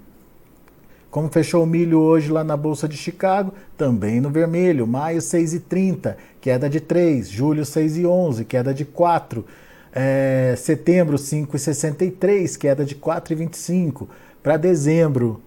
Como 1.12 1.28
fechou 1.28 1.64
o 1.64 1.66
milho 1.66 2.00
hoje 2.00 2.32
lá 2.32 2.42
na 2.42 2.56
Bolsa 2.56 2.88
de 2.88 2.96
Chicago, 2.96 3.52
também 3.76 4.18
no 4.18 4.30
vermelho, 4.30 4.86
maio 4.86 5.20
6,30, 5.20 6.16
queda 6.40 6.70
de 6.70 6.80
3, 6.80 7.28
julho 7.28 7.64
6,11, 7.64 8.46
queda 8.46 8.72
de 8.72 8.86
4, 8.86 9.44
é, 9.92 10.54
setembro 10.56 11.18
5,63, 11.18 12.56
queda 12.56 12.82
de 12.82 12.94
4,25, 12.94 14.08
para 14.42 14.56
dezembro 14.56 15.38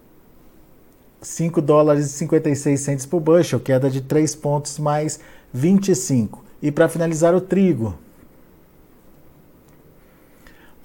5 1.19 1.59
dólares 1.63 2.05
e 2.05 2.09
56 2.09 2.79
centes 2.79 3.05
por 3.07 3.19
bushel, 3.19 3.59
queda 3.59 3.89
de 3.89 4.01
3 4.01 4.35
pontos 4.35 4.77
mais 4.77 5.19
25. 5.51 6.45
E 6.61 6.71
para 6.71 6.87
finalizar 6.87 7.33
o 7.33 7.41
trigo, 7.41 7.95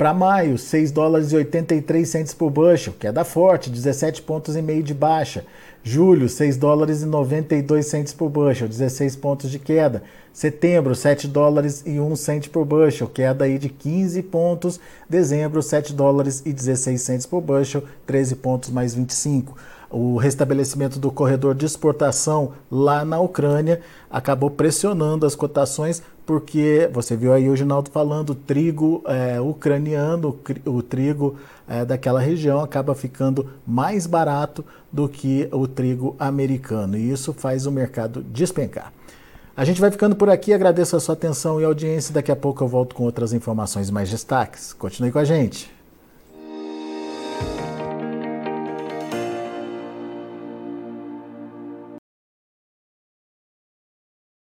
para 0.00 0.14
maio, 0.14 0.56
6 0.56 0.92
dólares 0.92 1.30
e 1.30 1.36
83 1.36 2.08
centes 2.08 2.32
por 2.32 2.48
bushel, 2.48 2.94
queda 2.98 3.22
forte, 3.22 3.68
17 3.68 4.22
pontos 4.22 4.56
e 4.56 4.62
meio 4.62 4.82
de 4.82 4.94
baixa. 4.94 5.44
Julho, 5.84 6.26
6 6.26 6.56
dólares 6.56 7.02
e 7.02 7.04
92 7.04 7.84
centes 7.84 8.14
por 8.14 8.30
bushel, 8.30 8.66
16 8.66 9.16
pontos 9.16 9.50
de 9.50 9.58
queda. 9.58 10.02
Setembro, 10.32 10.94
7 10.94 11.28
dólares 11.28 11.82
e 11.84 12.00
1 12.00 12.16
cento 12.16 12.48
por 12.48 12.64
bushel, 12.64 13.08
queda 13.08 13.44
aí 13.44 13.58
de 13.58 13.68
15 13.68 14.22
pontos. 14.22 14.80
Dezembro, 15.06 15.62
7 15.62 15.92
dólares 15.92 16.42
e 16.46 16.52
16 16.54 16.98
centes 16.98 17.26
por 17.26 17.42
bushel, 17.42 17.84
13 18.06 18.36
pontos 18.36 18.70
mais 18.70 18.94
25 18.94 19.54
o 19.90 20.16
restabelecimento 20.16 20.98
do 20.98 21.10
corredor 21.10 21.54
de 21.54 21.66
exportação 21.66 22.52
lá 22.70 23.04
na 23.04 23.18
Ucrânia 23.18 23.80
acabou 24.08 24.48
pressionando 24.48 25.26
as 25.26 25.34
cotações, 25.34 26.00
porque 26.24 26.88
você 26.92 27.16
viu 27.16 27.32
aí 27.32 27.50
o 27.50 27.56
Ginaldo 27.56 27.90
falando, 27.90 28.30
o 28.30 28.34
trigo 28.34 29.02
é, 29.06 29.40
ucraniano, 29.40 30.38
o 30.64 30.80
trigo 30.80 31.36
é, 31.68 31.84
daquela 31.84 32.20
região 32.20 32.60
acaba 32.60 32.94
ficando 32.94 33.50
mais 33.66 34.06
barato 34.06 34.64
do 34.92 35.08
que 35.08 35.48
o 35.50 35.66
trigo 35.66 36.14
americano, 36.18 36.96
e 36.96 37.10
isso 37.10 37.32
faz 37.32 37.66
o 37.66 37.72
mercado 37.72 38.22
despencar. 38.22 38.92
A 39.56 39.64
gente 39.64 39.80
vai 39.80 39.90
ficando 39.90 40.14
por 40.14 40.30
aqui, 40.30 40.54
agradeço 40.54 40.96
a 40.96 41.00
sua 41.00 41.12
atenção 41.12 41.60
e 41.60 41.64
audiência. 41.64 42.14
Daqui 42.14 42.32
a 42.32 42.36
pouco 42.36 42.64
eu 42.64 42.68
volto 42.68 42.94
com 42.94 43.04
outras 43.04 43.34
informações 43.34 43.90
mais 43.90 44.08
destaques. 44.08 44.72
Continue 44.72 45.12
com 45.12 45.18
a 45.18 45.24
gente. 45.24 45.70